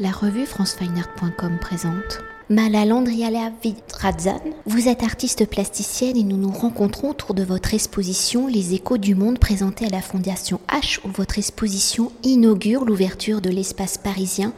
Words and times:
La 0.00 0.12
revue 0.12 0.46
francefineart.com 0.46 1.58
présente. 1.60 2.20
Vous 4.64 4.86
êtes 4.86 5.02
artiste 5.02 5.50
plasticienne 5.50 6.16
et 6.16 6.22
nous 6.22 6.36
nous 6.36 6.52
rencontrons 6.52 7.10
autour 7.10 7.34
de 7.34 7.42
votre 7.42 7.74
exposition 7.74 8.46
Les 8.46 8.74
échos 8.74 8.96
du 8.96 9.16
monde 9.16 9.40
présentée 9.40 9.86
à 9.86 9.88
la 9.88 10.00
Fondation 10.00 10.60
H 10.68 11.00
où 11.04 11.08
votre 11.08 11.38
exposition 11.38 12.12
inaugure 12.22 12.84
l'ouverture 12.84 13.40
de 13.40 13.50
l'espace 13.50 13.98
parisien 13.98 14.52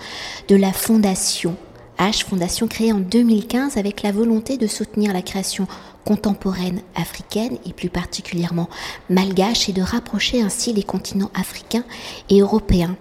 de 0.48 0.56
la 0.56 0.74
Fondation 0.74 1.56
H, 1.98 2.22
fondation 2.22 2.68
créée 2.68 2.92
en 2.92 3.00
2015 3.00 3.78
avec 3.78 4.02
la 4.02 4.12
volonté 4.12 4.58
de 4.58 4.66
soutenir 4.66 5.14
la 5.14 5.22
création 5.22 5.66
contemporaine 6.04 6.82
africaine 6.96 7.56
et 7.64 7.72
plus 7.72 7.88
particulièrement 7.88 8.68
malgache 9.08 9.70
et 9.70 9.72
de 9.72 9.82
rapprocher 9.82 10.42
ainsi 10.42 10.74
les 10.74 10.82
continents 10.82 11.30
africains 11.34 11.84
et 12.28 12.40
européens. 12.40 12.96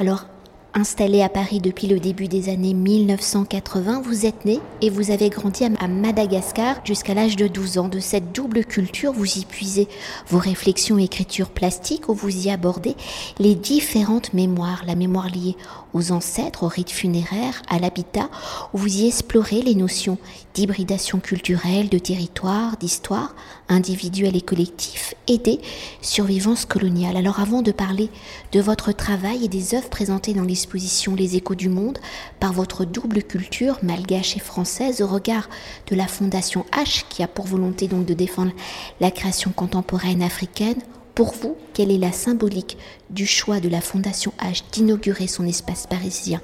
Alors, 0.00 0.26
Installé 0.76 1.22
à 1.22 1.28
Paris 1.28 1.60
depuis 1.60 1.86
le 1.86 2.00
début 2.00 2.26
des 2.26 2.48
années 2.48 2.74
1980, 2.74 4.02
vous 4.04 4.26
êtes 4.26 4.44
né 4.44 4.58
et 4.80 4.90
vous 4.90 5.12
avez 5.12 5.30
grandi 5.30 5.64
à 5.64 5.86
Madagascar 5.86 6.80
jusqu'à 6.84 7.14
l'âge 7.14 7.36
de 7.36 7.46
12 7.46 7.78
ans. 7.78 7.86
De 7.86 8.00
cette 8.00 8.32
double 8.32 8.64
culture, 8.64 9.12
vous 9.12 9.38
y 9.38 9.44
puisez 9.44 9.86
vos 10.26 10.38
réflexions 10.38 10.98
et 10.98 11.04
écritures 11.04 11.50
plastiques 11.50 12.08
où 12.08 12.14
vous 12.14 12.48
y 12.48 12.50
abordez 12.50 12.96
les 13.38 13.54
différentes 13.54 14.34
mémoires, 14.34 14.82
la 14.84 14.96
mémoire 14.96 15.28
liée 15.28 15.56
aux 15.94 16.12
ancêtres, 16.12 16.64
aux 16.64 16.68
rites 16.68 16.90
funéraires, 16.90 17.62
à 17.68 17.78
l'habitat, 17.78 18.28
où 18.72 18.78
vous 18.78 18.96
y 18.98 19.06
explorez 19.06 19.62
les 19.62 19.74
notions 19.74 20.18
d'hybridation 20.52 21.20
culturelle, 21.20 21.88
de 21.88 21.98
territoire, 21.98 22.76
d'histoire, 22.76 23.34
individuelle 23.68 24.36
et 24.36 24.42
collectif, 24.42 25.14
et 25.26 25.38
des 25.38 25.60
survivances 26.02 26.66
coloniales. 26.66 27.16
Alors 27.16 27.40
avant 27.40 27.62
de 27.62 27.72
parler 27.72 28.10
de 28.52 28.60
votre 28.60 28.92
travail 28.92 29.44
et 29.44 29.48
des 29.48 29.74
œuvres 29.74 29.88
présentées 29.88 30.34
dans 30.34 30.42
l'exposition 30.42 31.14
Les 31.14 31.36
échos 31.36 31.54
du 31.54 31.68
monde 31.68 31.98
par 32.40 32.52
votre 32.52 32.84
double 32.84 33.22
culture 33.22 33.78
malgache 33.82 34.36
et 34.36 34.40
française 34.40 35.00
au 35.00 35.06
regard 35.06 35.48
de 35.88 35.96
la 35.96 36.06
Fondation 36.06 36.66
H 36.72 37.04
qui 37.08 37.22
a 37.22 37.28
pour 37.28 37.46
volonté 37.46 37.88
donc 37.88 38.04
de 38.04 38.14
défendre 38.14 38.52
la 39.00 39.10
création 39.10 39.52
contemporaine 39.52 40.22
africaine, 40.22 40.80
pour 41.14 41.32
vous, 41.32 41.56
quelle 41.74 41.92
est 41.92 41.98
la 41.98 42.12
symbolique 42.12 42.76
du 43.10 43.26
choix 43.26 43.60
de 43.60 43.68
la 43.68 43.80
Fondation 43.80 44.32
H 44.40 44.62
d'inaugurer 44.72 45.28
son 45.28 45.46
espace 45.46 45.86
parisien 45.86 46.40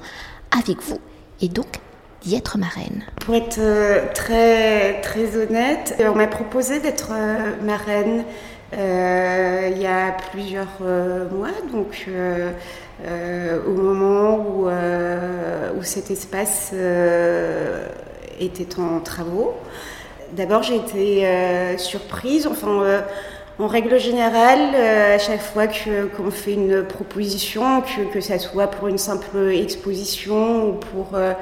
avec 0.56 0.80
vous 0.82 1.00
et 1.40 1.48
donc 1.48 1.80
d'y 2.22 2.36
être 2.36 2.58
marraine 2.58 3.02
Pour 3.24 3.34
être 3.34 3.58
euh, 3.58 4.04
très, 4.14 5.00
très 5.00 5.36
honnête, 5.36 5.96
on 6.00 6.14
m'a 6.14 6.26
proposé 6.26 6.80
d'être 6.80 7.10
euh, 7.12 7.52
marraine 7.62 8.24
euh, 8.76 9.70
il 9.72 9.82
y 9.82 9.86
a 9.86 10.16
plusieurs 10.30 10.80
mois, 11.32 11.48
donc 11.72 12.06
au 13.66 13.70
moment 13.70 14.36
où, 14.36 14.68
où 14.68 15.82
cet 15.82 16.12
espace 16.12 16.72
était 18.38 18.78
en 18.78 19.00
travaux. 19.00 19.54
D'abord, 20.36 20.62
j'ai 20.62 20.76
été 20.76 21.26
surprise, 21.78 22.46
enfin 22.46 23.02
en 23.60 23.66
règle 23.66 23.98
générale, 23.98 24.74
euh, 24.74 25.16
à 25.16 25.18
chaque 25.18 25.42
fois 25.42 25.66
qu'on 25.66 26.30
fait 26.30 26.54
une 26.54 26.82
proposition, 26.82 27.82
que, 27.82 28.12
que 28.12 28.20
ça 28.20 28.38
soit 28.38 28.68
pour 28.68 28.88
une 28.88 28.98
simple 28.98 29.36
exposition 29.52 30.68
ou 30.68 30.72
pour... 30.72 31.14
Euh, 31.14 31.32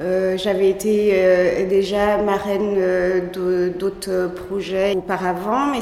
euh, 0.00 0.36
j'avais 0.36 0.70
été 0.70 1.66
déjà 1.68 2.18
marraine 2.18 2.78
d'autres 3.76 4.30
projets 4.46 4.94
auparavant, 4.94 5.72
mais 5.72 5.80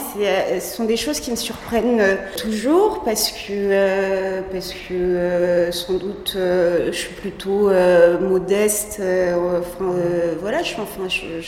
ce 0.59 0.75
sont 0.75 0.87
des 0.87 0.97
choses 0.97 1.21
qui 1.21 1.31
me 1.31 1.37
surprennent 1.37 2.17
toujours 2.39 3.03
parce 3.05 3.31
que, 3.31 4.41
parce 4.51 4.73
que 4.73 5.69
sans 5.71 5.99
doute 5.99 6.33
je 6.35 6.93
suis 6.93 7.13
plutôt 7.13 7.69
modeste. 8.23 9.03
enfin, 9.03 9.93
voilà, 10.41 10.63
je 10.63 10.69
suis 10.69 10.81
enfin, 10.81 11.11
je, 11.11 11.43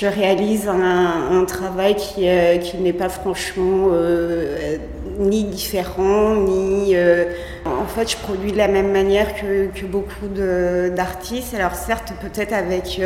réalise 0.00 0.68
un, 0.68 1.44
travail 1.44 1.96
qui, 1.96 2.28
euh, 2.28 2.56
qui 2.58 2.78
n'est 2.78 2.92
pas 2.92 3.08
franchement 3.08 3.88
euh, 3.90 4.76
ni 5.18 5.44
différent, 5.44 6.34
ni... 6.34 6.96
Euh, 6.96 7.24
en 7.66 7.86
fait, 7.86 8.10
je 8.10 8.16
produis 8.16 8.52
de 8.52 8.56
la 8.56 8.68
même 8.68 8.90
manière 8.90 9.34
que, 9.34 9.66
que 9.66 9.84
beaucoup 9.84 10.28
d'artistes. 10.28 11.54
Alors 11.54 11.74
certes, 11.74 12.12
peut-être 12.20 12.52
avec, 12.52 13.00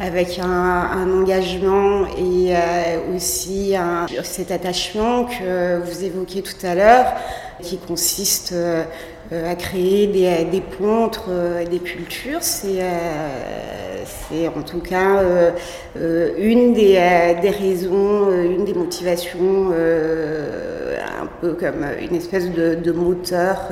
avec 0.00 0.38
un, 0.38 0.44
un, 0.44 1.20
engagement 1.20 2.06
et 2.18 2.52
aussi 3.14 3.76
un, 3.76 4.06
cet 4.24 4.50
attachement 4.50 5.24
que 5.24 5.78
vous 5.78 6.04
évoquiez 6.04 6.42
tout 6.42 6.66
à 6.66 6.74
l'heure, 6.74 7.14
qui 7.62 7.78
consiste 7.78 8.52
à 9.30 9.54
créer 9.54 10.06
des, 10.06 10.60
ponts 10.60 11.04
entre 11.04 11.30
des 11.68 11.78
cultures. 11.78 12.42
C'est 12.42 12.82
c'est 14.30 14.48
en 14.48 14.62
tout 14.62 14.80
cas 14.80 15.18
euh, 15.18 15.50
euh, 15.96 16.32
une 16.38 16.72
des, 16.74 16.96
euh, 16.96 17.40
des, 17.40 17.50
raisons, 17.50 18.30
une 18.30 18.64
des 18.64 18.74
motivations, 18.74 19.70
un 19.70 21.26
peu 21.40 21.54
comme 21.54 21.86
une 22.00 22.14
espèce 22.14 22.50
de, 22.50 22.92
moteur, 22.92 23.68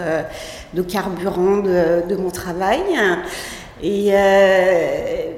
de 0.75 0.83
carburant 0.83 1.59
de, 1.59 2.09
de, 2.09 2.17
mon 2.17 2.31
travail. 2.31 2.81
Et 3.83 4.13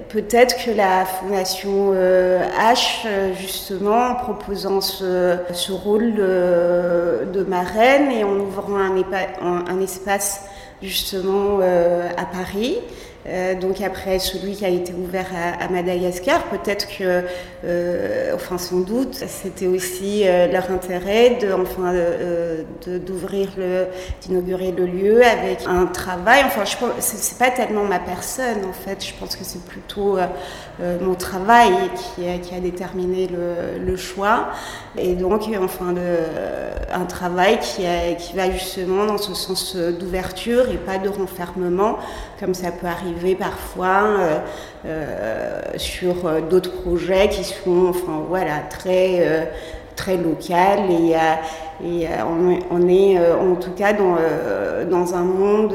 peut-être 0.09 0.65
que 0.65 0.71
la 0.71 1.05
Fondation 1.05 1.93
H, 1.93 3.07
justement, 3.41 4.09
en 4.09 4.15
proposant 4.15 4.81
ce, 4.81 5.37
ce 5.53 5.73
rôle 5.73 6.15
de, 6.15 7.45
marraine 7.49 8.11
et 8.11 8.25
en 8.25 8.37
ouvrant 8.37 8.77
un, 8.77 9.65
un 9.67 9.81
espace 9.81 10.45
justement 10.83 11.61
à 11.61 12.25
Paris, 12.25 12.79
euh, 13.27 13.55
donc 13.55 13.81
après 13.81 14.19
celui 14.19 14.53
qui 14.53 14.65
a 14.65 14.69
été 14.69 14.93
ouvert 14.95 15.27
à, 15.61 15.69
Madagascar, 15.69 16.45
peut-être 16.45 16.87
que, 16.89 17.25
euh, 17.65 18.33
enfin 18.35 18.59
sans 18.59 18.81
doute, 18.81 19.15
c'était 19.15 19.67
aussi 19.67 20.23
euh, 20.25 20.47
leur 20.51 20.71
intérêt 20.71 21.39
de, 21.41 21.53
enfin, 21.53 21.93
d'ouvrir 22.87 23.51
le, 23.59 23.87
d'inaugurer 24.23 24.73
le 24.73 24.87
lieu 24.87 25.23
avec 25.23 25.67
un 25.67 25.87
travail. 25.87 26.43
Enfin, 26.47 26.65
je 26.65 26.77
c'est 27.01 27.39
pas 27.39 27.51
tellement 27.51 27.85
ma 27.85 27.99
personne 27.99 28.65
en 28.69 28.73
fait. 28.73 29.05
Je 29.05 29.13
pense 29.19 29.37
que 29.37 29.45
c'est 29.45 29.65
plutôt 29.65 30.19
mon 31.01 31.15
travail 31.15 31.73
qui 32.17 32.55
a, 32.55 32.61
déterminé 32.61 33.29
le, 33.29 33.97
choix. 33.97 34.49
Et 34.97 35.15
donc, 35.15 35.49
enfin, 35.61 35.95
un 36.93 37.05
travail 37.05 37.59
qui 37.59 37.83
va 38.37 38.51
justement 38.51 39.07
dans 39.07 39.19
ce 39.19 39.35
sens 39.35 39.77
d'ouverture 39.77 40.71
et 40.71 40.77
pas 40.77 40.99
de 40.99 41.09
renfermement, 41.09 41.99
comme 42.39 42.55
ça 42.55 42.71
peut 42.71 42.87
arriver 42.87 43.08
parfois 43.39 44.05
euh, 44.05 44.39
euh, 44.87 45.61
sur 45.77 46.27
euh, 46.27 46.41
d'autres 46.41 46.73
projets 46.83 47.29
qui 47.29 47.45
sont 47.45 47.89
enfin, 47.89 48.25
voilà, 48.29 48.61
très, 48.69 49.51
très 49.97 50.17
local 50.17 50.81
et, 50.91 51.15
on, 52.71 52.89
est 52.89 53.19
en 53.19 53.55
tout 53.55 53.71
cas 53.73 53.93
dans, 53.93 54.17
dans 54.91 55.15
un 55.15 55.23
monde. 55.23 55.75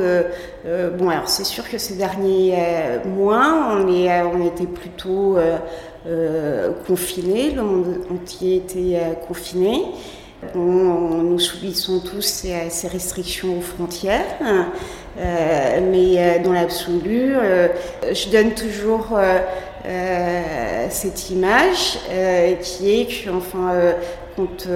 bon, 0.98 1.10
alors 1.10 1.30
c'est 1.30 1.46
sûr 1.46 1.70
que 1.70 1.78
ces 1.78 1.96
derniers 1.96 2.56
mois, 3.06 3.72
on, 3.72 3.88
est, 3.88 4.22
on 4.22 4.46
était 4.46 4.66
plutôt 4.66 5.38
confinés, 6.88 7.52
le 7.52 7.62
monde 7.64 7.98
entier 8.14 8.58
était 8.58 9.00
confiné. 9.28 9.86
nous 10.56 11.40
subissons 11.40 12.00
tous 12.00 12.22
ces 12.22 12.88
restrictions 12.88 13.58
aux 13.58 13.62
frontières. 13.62 14.26
Euh, 15.20 15.80
mais 15.92 16.16
euh, 16.18 16.44
dans 16.44 16.54
l'absolu, 16.54 17.34
euh, 17.36 17.68
je 18.12 18.30
donne 18.30 18.54
toujours 18.54 19.18
cette 20.90 21.30
image 21.30 22.00
qui 22.62 23.02
est 23.02 23.06
que, 23.06 23.30
enfin, 23.30 23.74
quand, 24.38 24.70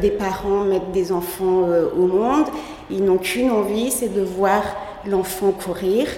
des 0.00 0.10
parents 0.10 0.64
mettent 0.64 0.92
des 0.92 1.12
enfants 1.12 1.62
au 1.96 2.06
monde, 2.06 2.46
ils 2.90 3.04
n'ont 3.04 3.18
qu'une 3.18 3.50
envie, 3.50 3.90
c'est 3.90 4.12
de 4.12 4.22
voir 4.22 4.62
l'enfant 5.08 5.52
courir 5.52 6.08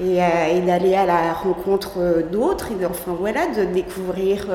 et, 0.00 0.18
et 0.18 0.60
d'aller 0.60 0.94
à 0.94 1.06
la 1.06 1.32
rencontre 1.32 2.22
d'autres 2.30 2.68
et 2.70 2.86
enfin 2.86 3.16
voilà 3.18 3.46
de 3.48 3.64
découvrir 3.64 4.46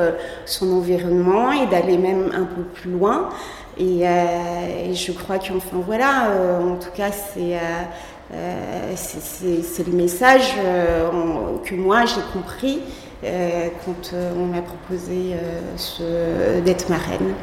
son 0.46 0.72
environnement 0.72 1.52
et 1.52 1.68
d'aller 1.68 1.98
même 1.98 2.31
un 2.34 2.46
peu 2.46 2.62
plus 2.62 2.92
loin 2.92 3.28
euh, 3.80 4.90
et, 4.90 4.94
je 4.94 5.12
crois 5.12 5.40
qu'enfin 5.40 5.81
voilà, 5.86 6.31
euh, 6.31 6.74
en 6.74 6.76
tout 6.76 6.92
cas 6.96 7.12
c'est 7.12 7.58
euh, 8.34 8.94
c'est 8.96 9.88
le 9.88 9.94
message 9.94 10.54
que 11.66 11.76
moi 11.76 12.06
j'ai 12.06 12.22
compris 12.31 12.80
quand 13.24 14.16
on 14.38 14.46
m'a 14.46 14.62
proposé 14.62 15.34
d'être 16.64 16.90
marraine. 16.90 17.34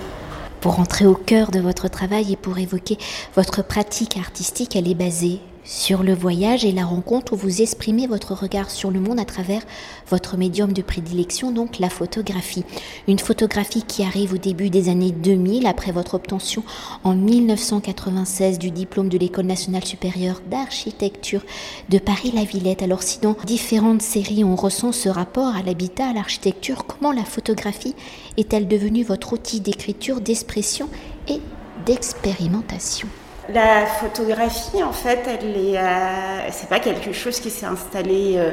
Pour 0.61 0.77
rentrer 0.77 1.07
au 1.07 1.15
cœur 1.15 1.51
de 1.51 1.59
votre 1.59 1.89
travail 1.89 2.33
et 2.33 2.37
pour 2.37 2.59
évoquer 2.59 2.99
votre 3.35 3.65
pratique 3.65 4.17
artistique, 4.17 4.77
elle 4.77 4.89
est 4.89 4.95
basée 4.95 5.41
sur 5.67 6.03
le 6.03 6.15
voyage 6.15 6.65
et 6.65 6.73
la 6.73 6.85
rencontre 6.85 7.33
où 7.33 7.37
vous 7.37 7.61
exprimez 7.61 8.07
votre 8.07 8.35
regard 8.35 8.71
sur 8.71 8.91
le 8.91 9.01
monde 9.01 9.19
à 9.19 9.25
travers 9.25 9.63
votre 10.09 10.37
médium 10.37 10.73
de 10.73 10.83
prédilection, 10.83 11.51
donc 11.51 11.79
la 11.79 11.91
photographie. 11.91 12.65
Une 13.09 13.19
photographie 13.19 13.83
qui 13.83 14.05
arrive 14.05 14.35
au 14.35 14.39
début 14.39 14.71
des 14.71 14.89
années 14.89 15.11
2000 15.11 15.67
après 15.67 15.91
votre 15.91 16.15
obtention 16.15 16.63
en 17.03 17.15
1996 17.15 18.59
du 18.59 18.71
diplôme 18.71 19.09
de 19.09 19.19
l'École 19.19 19.47
nationale 19.47 19.85
supérieure 19.85 20.41
d'architecture 20.49 21.43
de 21.89 21.99
Paris-La 21.99 22.45
Villette. 22.45 22.83
Alors 22.83 23.03
si 23.03 23.19
dans 23.19 23.37
différentes 23.45 24.03
séries 24.03 24.45
on 24.45 24.55
ressent 24.55 24.93
ce 24.93 25.09
rapport 25.09 25.55
à 25.57 25.63
l'habitat, 25.63 26.11
à 26.11 26.13
l'architecture, 26.13 26.87
comment 26.87 27.13
la 27.13 27.25
photographie 27.25 27.95
est-elle 28.37 28.69
devenue 28.69 29.03
votre 29.03 29.33
outil 29.33 29.61
d'écriture, 29.61 30.21
d'expression 30.21 30.89
et 31.29 31.41
d'expérimentation? 31.85 33.09
La 33.53 33.87
photographie, 33.87 34.83
en 34.83 34.93
fait, 34.93 35.21
elle 35.27 35.57
est, 35.57 35.79
euh, 35.79 36.49
c'est 36.51 36.69
pas 36.69 36.81
quelque 36.81 37.13
chose 37.13 37.39
qui 37.41 37.51
s'est 37.51 37.67
installé 37.67 38.35
euh, 38.37 38.53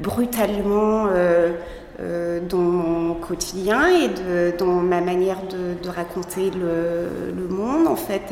brutalement 0.00 1.06
euh, 1.10 2.40
dans 2.48 2.58
mon 2.58 3.14
quotidien 3.14 3.88
et 3.88 4.08
dans 4.58 4.66
ma 4.66 5.00
manière 5.00 5.38
de, 5.42 5.88
raconter 5.88 6.50
le, 6.50 7.46
monde. 7.48 7.86
En 7.86 7.96
fait, 7.96 8.22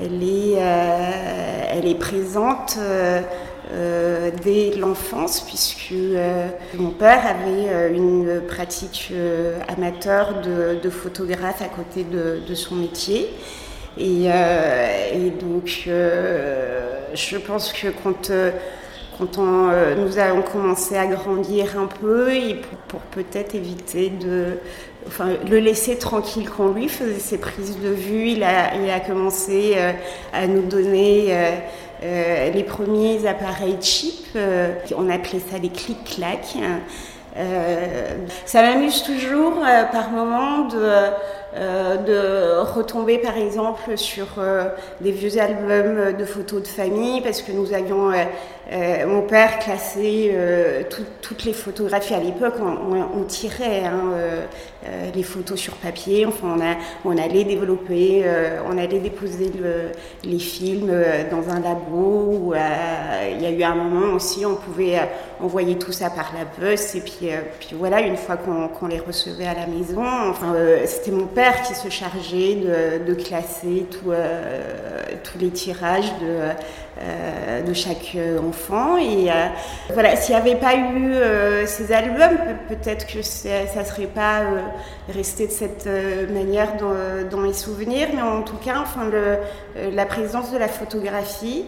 elle, 0.00 0.22
est, 0.22 0.52
elle 0.52 1.86
est 1.86 1.98
présente. 1.98 2.78
dès 4.42 4.70
l'enfance, 4.78 5.40
puisque 5.40 5.92
mon 6.78 6.90
père 6.90 7.24
avait 7.26 7.94
une 7.94 8.40
pratique 8.48 9.12
amateur 9.66 10.40
de, 10.40 10.88
photographe 10.88 11.60
à 11.60 11.68
côté 11.68 12.04
de 12.04 12.54
son 12.54 12.76
métier. 12.76 13.28
Euh, 14.00 15.08
et, 15.12 15.30
donc, 15.30 15.84
euh, 15.86 17.00
je 17.14 17.36
pense 17.36 17.72
que 17.72 17.88
quand, 17.88 18.30
euh, 18.30 18.50
quand 19.18 19.38
nous 19.38 20.18
avons 20.18 20.42
commencé 20.42 20.96
à 20.96 21.06
grandir 21.06 21.78
un 21.78 21.86
peu, 21.86 22.30
pour, 22.88 23.00
peut-être 23.00 23.54
éviter 23.54 24.10
de. 24.10 24.58
Enfin, 25.06 25.30
le 25.48 25.58
laisser 25.58 25.96
tranquille 25.96 26.48
quand 26.54 26.68
lui 26.72 26.88
faisait 26.88 27.18
ses 27.18 27.38
prises 27.38 27.78
de 27.80 27.88
vue, 27.88 28.28
il 28.28 28.44
a, 28.44 28.74
il 28.74 28.88
a 28.90 29.00
commencé 29.00 29.76
à 30.32 30.46
nous 30.46 30.62
donner. 30.62 31.34
les 32.02 32.64
premiers 32.64 33.26
appareils 33.26 33.78
cheap, 33.80 34.38
on 34.96 35.08
appelait 35.08 35.40
ça 35.50 35.58
des 35.58 35.70
clics-clacs. 35.70 36.58
ça 38.44 38.62
m'amuse 38.62 39.02
toujours 39.02 39.54
par 39.90 40.10
moments 40.10 40.66
de, 40.66 41.10
de 41.54 42.60
retomber 42.60 43.18
par 43.18 43.36
exemple 43.36 43.96
sur 43.96 44.26
euh, 44.38 44.64
des 45.00 45.12
vieux 45.12 45.40
albums 45.40 46.12
de 46.16 46.24
photos 46.24 46.62
de 46.62 46.68
famille 46.68 47.22
parce 47.22 47.40
que 47.40 47.52
nous 47.52 47.72
avions 47.72 48.10
euh, 48.12 49.06
mon 49.06 49.22
père 49.22 49.58
classé 49.58 50.36
toutes 51.22 51.44
les 51.46 51.54
photographies 51.54 52.12
à 52.12 52.20
l'époque 52.20 52.56
on, 52.60 53.24
tirait 53.24 53.84
hein, 53.84 54.12
les 55.14 55.22
photos 55.22 55.58
sur 55.58 55.72
papier 55.76 56.26
enfin 56.26 56.54
on, 57.06 57.16
allait 57.16 57.44
développer 57.44 58.24
on 58.70 58.76
allait 58.76 58.98
déposer 58.98 59.50
les 60.22 60.38
films 60.38 60.92
dans 61.30 61.48
un 61.50 61.60
labo 61.60 62.52
il 62.54 63.42
y 63.42 63.46
a 63.46 63.50
eu 63.50 63.62
un 63.62 63.74
moment 63.74 64.14
aussi 64.14 64.44
on 64.44 64.56
pouvait 64.56 64.98
envoyer 65.40 65.78
tout 65.78 65.92
ça 65.92 66.10
par 66.10 66.34
la 66.38 66.44
poste 66.44 66.94
et 66.94 67.00
puis, 67.00 67.30
puis 67.60 67.70
voilà 67.72 68.02
une 68.02 68.18
fois 68.18 68.36
qu'on 68.36 68.86
les 68.86 69.00
recevait 69.00 69.46
à 69.46 69.54
la 69.54 69.66
maison 69.66 70.04
enfin 70.28 70.54
c'était 70.84 71.12
mon 71.12 71.24
père 71.26 71.37
qui 71.66 71.74
se 71.74 71.88
chargeait 71.88 72.56
de, 73.06 73.14
classer 73.14 73.86
euh, 74.06 75.02
tous 75.22 75.38
les 75.38 75.50
tirages 75.50 76.12
de, 76.20 76.38
euh, 77.00 77.62
de 77.62 77.72
chaque 77.72 78.16
enfant. 78.42 78.96
Et 78.96 79.30
euh, 79.30 79.46
voilà, 79.92 80.16
s'il 80.16 80.34
n'y 80.34 80.40
avait 80.40 80.56
pas 80.56 80.74
eu 80.76 81.14
ces 81.66 81.92
albums, 81.92 82.38
peut-être 82.68 83.06
que 83.06 83.22
ça 83.22 83.48
ne 83.48 83.84
serait 83.84 84.06
pas 84.06 84.42
resté 85.08 85.46
de 85.46 85.52
cette 85.52 85.88
manière 86.32 86.74
dans, 86.76 87.38
mes 87.38 87.52
souvenirs, 87.52 88.08
mais 88.14 88.22
en 88.22 88.42
tout 88.42 88.56
cas, 88.56 88.80
enfin, 88.80 89.08
le, 89.08 89.38
la 89.94 90.06
présence 90.06 90.50
de 90.50 90.58
la 90.58 90.68
photographie 90.68 91.66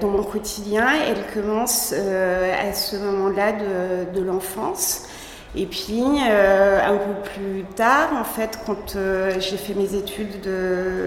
dans 0.00 0.08
mon 0.08 0.22
quotidien, 0.22 0.86
elle 1.08 1.24
commence 1.34 1.92
à 1.92 2.72
ce 2.72 2.96
moment-là 2.96 3.52
de, 3.52 4.20
de 4.20 4.24
l'enfance. 4.24 5.08
Et 5.54 5.66
puis, 5.66 6.02
euh, 6.02 6.80
un 6.82 6.96
peu 6.96 7.30
plus 7.34 7.64
tard, 7.76 8.08
en 8.18 8.24
fait, 8.24 8.58
quand 8.64 8.96
euh, 8.96 9.34
j'ai 9.38 9.58
fait 9.58 9.74
mes 9.74 9.94
études 9.94 10.48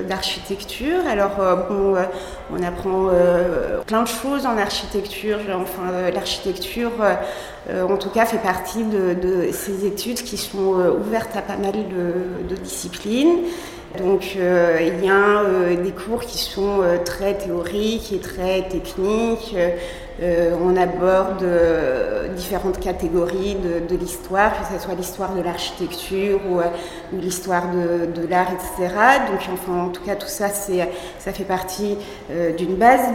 d'architecture, 0.08 1.00
alors 1.10 1.40
euh, 1.40 1.56
bon, 1.68 1.96
on 2.54 2.62
apprend 2.62 3.10
plein 3.88 4.04
de 4.04 4.08
choses 4.08 4.46
en 4.46 4.56
architecture. 4.58 5.40
Enfin, 5.50 6.12
l'architecture, 6.14 6.92
en 7.72 7.98
tout 7.98 8.10
cas, 8.10 8.26
fait 8.26 8.38
partie 8.38 8.84
de, 8.84 9.50
ces 9.52 9.88
études 9.88 10.22
qui 10.22 10.38
sont 10.38 10.76
ouvertes 11.00 11.36
à 11.36 11.42
pas 11.42 11.58
mal 11.58 11.74
de, 11.74 12.48
de 12.48 12.56
disciplines. 12.56 13.40
Donc 13.98 14.36
il 14.36 15.06
y 15.06 15.10
a 15.10 15.76
des 15.76 15.92
cours 15.92 16.22
qui 16.22 16.38
sont 16.38 16.82
très 17.04 17.36
théoriques 17.36 18.12
et 18.14 18.20
très 18.20 18.68
techniques. 18.68 19.56
Euh, 20.22 20.56
on 20.64 20.78
aborde 20.78 21.44
euh, 21.44 22.30
différentes 22.30 22.80
catégories 22.80 23.58
de, 23.90 23.96
l'histoire, 23.98 24.52
que 24.62 24.74
ce 24.74 24.82
soit 24.82 24.96
l'histoire 24.96 25.34
de 25.34 25.42
l'architecture 25.42 26.40
ou, 26.50 26.62
euh, 26.62 26.64
l'histoire 27.12 27.64
de, 27.70 28.26
l'art, 28.30 28.48
etc. 28.54 28.96
Donc, 29.30 29.42
enfin, 29.52 29.88
en 29.88 29.90
tout 29.90 30.04
cas, 30.04 30.16
tout 30.16 30.28
ça, 30.28 30.48
ça 30.48 31.34
fait 31.34 31.44
partie 31.44 31.98
d'une 32.58 32.76
base 32.76 33.10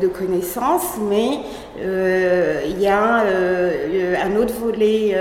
de, 0.00 0.08
connaissances, 0.08 0.96
mais 1.08 1.38
il 1.80 2.80
y 2.80 2.88
a 2.88 3.24
un 4.24 4.36
autre 4.36 4.54
volet 4.54 5.14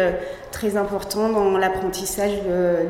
très 0.58 0.76
important 0.76 1.30
dans 1.30 1.56
l'apprentissage 1.56 2.32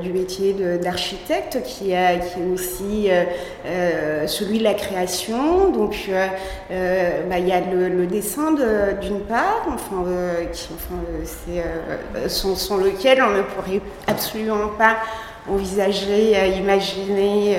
du 0.01 0.13
métier 0.13 0.55
d'architecte, 0.81 1.61
qui, 1.65 1.91
est 1.91 2.21
aussi 2.53 3.09
euh, 3.09 3.25
euh, 3.65 4.27
celui 4.27 4.59
de 4.59 4.63
la 4.63 4.73
création. 4.73 5.69
Donc, 5.71 6.07
euh, 6.09 7.29
bah, 7.29 7.39
il 7.39 7.47
y 7.47 7.51
a 7.51 7.59
le, 7.59 8.07
dessin 8.07 8.53
d'une 9.01 9.19
part, 9.19 9.65
enfin, 9.67 10.05
qui, 10.53 10.69
enfin, 10.75 12.29
sans, 12.29 12.77
lequel 12.77 13.21
on 13.21 13.31
ne 13.31 13.41
pourrait 13.41 13.81
absolument 14.07 14.69
pas 14.77 14.95
envisager, 15.49 16.35
imaginer 16.57 17.57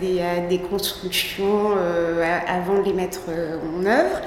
des, 0.00 0.20
des, 0.48 0.58
constructions 0.58 1.76
avant 2.48 2.78
de 2.80 2.84
les 2.84 2.92
mettre 2.92 3.20
en 3.28 3.86
œuvre. 3.86 4.20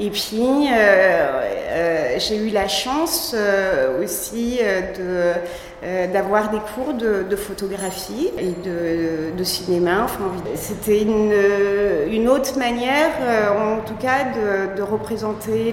Et 0.00 0.10
puis, 0.10 0.68
euh, 0.72 1.42
euh, 1.70 2.14
j'ai 2.18 2.36
eu 2.36 2.50
la 2.50 2.68
chance 2.68 3.34
euh, 3.36 4.02
aussi 4.02 4.60
d'avoir 6.12 6.50
des 6.50 6.58
cours 6.74 6.94
de, 6.94 7.36
photographie 7.36 8.30
et 8.38 8.52
de, 8.52 9.44
cinéma. 9.44 10.06
c'était 10.54 11.02
une, 11.02 12.28
autre 12.28 12.58
manière, 12.58 13.10
en 13.56 13.80
tout 13.80 13.94
cas, 13.94 14.26
de, 14.76 14.82
représenter 14.82 15.72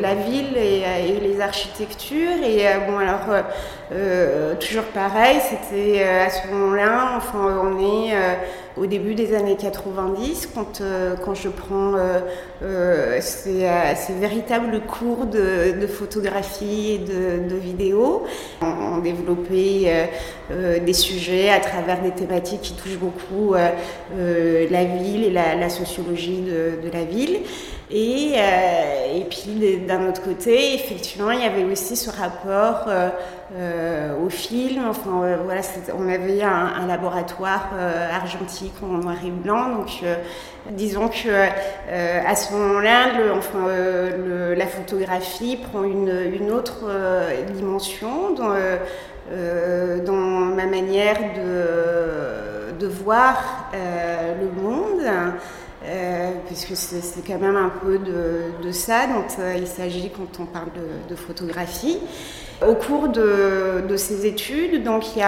la 0.00 0.14
ville 0.14 0.56
et, 0.56 1.20
les 1.20 1.40
architectures. 1.40 2.42
Et 2.44 2.64
bon, 2.88 2.98
alors, 2.98 3.44
toujours 4.58 4.84
pareil, 4.84 5.38
c'était 5.48 6.02
à 6.04 6.30
ce 6.30 6.48
moment-là, 6.48 7.16
enfin, 7.16 7.62
on 7.64 7.78
est 7.78 8.14
au 8.80 8.86
début 8.86 9.14
des 9.14 9.34
années 9.34 9.56
90, 9.56 10.50
quand, 10.54 10.80
euh, 10.80 11.16
quand 11.16 11.34
je 11.34 11.48
prends 11.48 11.94
euh, 11.94 12.20
euh, 12.62 13.18
ces, 13.20 14.12
véritables 14.14 14.80
cours 14.80 15.26
de, 15.26 15.86
photographie 15.86 16.92
et 16.92 16.98
de, 16.98 17.56
vidéo. 17.56 18.24
On, 18.62 18.98
développait 18.98 20.10
des 20.84 20.92
sujets 20.92 21.50
à 21.50 21.60
travers 21.60 22.02
des 22.02 22.10
thématiques 22.10 22.62
qui 22.62 22.72
touchent 22.74 22.98
beaucoup 22.98 23.54
la 23.54 24.84
ville 24.84 25.24
et 25.24 25.30
la, 25.30 25.68
sociologie 25.68 26.42
de, 26.42 26.90
la 26.92 27.04
ville. 27.04 27.38
Et, 27.90 28.34
et 28.34 29.24
puis 29.24 29.78
d'un 29.86 30.08
autre 30.08 30.22
côté, 30.22 30.74
effectivement, 30.74 31.30
il 31.30 31.40
y 31.40 31.44
avait 31.44 31.64
aussi 31.64 31.96
ce 31.96 32.10
rapport 32.10 32.86
euh, 33.56 34.14
au 34.22 34.28
film. 34.28 34.84
Enfin, 34.90 35.22
euh, 35.22 35.36
voilà, 35.42 35.62
on 35.98 36.06
avait 36.06 36.42
un, 36.42 36.86
laboratoire 36.86 37.70
euh, 37.72 38.14
argentique 38.14 38.74
en 38.82 38.98
noir 38.98 39.16
et 39.24 39.30
blanc. 39.30 39.70
Donc, 39.74 40.04
disons 40.70 41.08
que 41.08 41.30
à 41.90 42.36
ce 42.36 42.52
moment-là, 42.52 43.06
la 44.54 44.66
photographie 44.66 45.56
prend 45.56 45.82
une, 45.84 46.50
autre 46.50 46.90
dimension 47.54 48.34
dans, 48.34 48.54
ma 50.12 50.66
manière 50.66 51.16
de, 51.16 51.87
de 52.78 52.86
voir 52.86 53.70
le 53.72 54.50
monde. 54.60 55.02
puisque 56.46 56.76
c'est 56.76 57.26
quand 57.26 57.38
même 57.38 57.56
un 57.56 57.70
peu 57.70 57.98
de, 57.98 58.72
ça 58.72 59.06
dont 59.06 59.24
il 59.56 59.66
s'agit 59.66 60.10
quand 60.10 60.42
on 60.42 60.46
parle 60.46 60.70
de 61.08 61.14
photographie. 61.14 61.98
Au 62.66 62.74
cours 62.74 63.08
de, 63.08 63.96
ces 63.96 64.26
études, 64.26 64.82
donc 64.82 65.14
il 65.14 65.20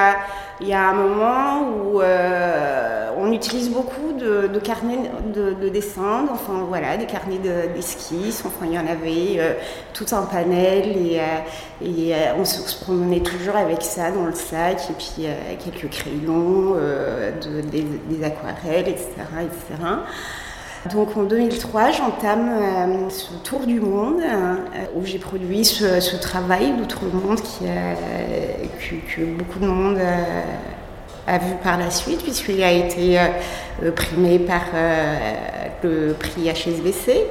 y 0.69 0.73
a, 0.75 0.89
un 0.89 0.95
moment 0.95 1.63
où 1.63 2.01
euh, 2.01 3.09
on 3.17 3.31
utilise 3.31 3.71
beaucoup 3.71 4.13
de, 4.19 4.59
carnets 4.59 5.11
de, 5.33 5.53
de, 5.53 5.69
dessin, 5.69 6.27
enfin 6.33 6.65
voilà, 6.69 6.97
des 6.97 7.07
carnets 7.07 7.39
d'esquisse, 7.73 8.43
enfin 8.45 8.67
il 8.67 8.73
y 8.73 8.79
en 8.79 8.87
avait 8.87 9.39
euh, 9.39 9.53
tout 9.95 10.07
un 10.11 10.23
panel 10.23 10.97
et, 10.97 11.21
euh, 11.21 12.35
on 12.37 12.45
se 12.45 12.85
promenait 12.85 13.21
toujours 13.21 13.55
avec 13.55 13.83
ça 13.83 14.11
dans 14.11 14.27
le 14.27 14.35
sac 14.35 14.81
et 14.91 14.95
puis 14.95 15.27
quelques 15.65 15.89
crayons, 15.89 16.75
de, 16.75 17.61
des, 17.61 18.25
aquarelles, 18.25 18.89
etc. 18.89 19.07
Donc 20.89 21.15
en 21.15 21.25
2003, 21.25 21.91
j'entame 21.91 22.49
euh, 22.49 23.11
ce 23.11 23.35
tour 23.45 23.67
du 23.67 23.81
monde 23.81 24.23
euh, 24.23 24.55
où 24.97 25.05
j'ai 25.05 25.19
produit 25.19 25.63
ce, 25.63 26.17
travail 26.17 26.73
d'outre-monde 26.73 27.39
euh, 27.63 27.95
que, 29.15 29.21
beaucoup 29.25 29.59
de 29.59 29.67
monde 29.67 29.99
a 31.27 31.37
vu 31.39 31.53
par 31.63 31.77
la 31.77 31.91
suite 31.91 32.23
puisqu'il 32.23 32.63
a 32.63 32.73
été 32.73 33.19
primé 33.95 34.39
par 34.39 34.63
le 35.83 36.15
prix 36.15 36.51
HSBC. 36.51 37.27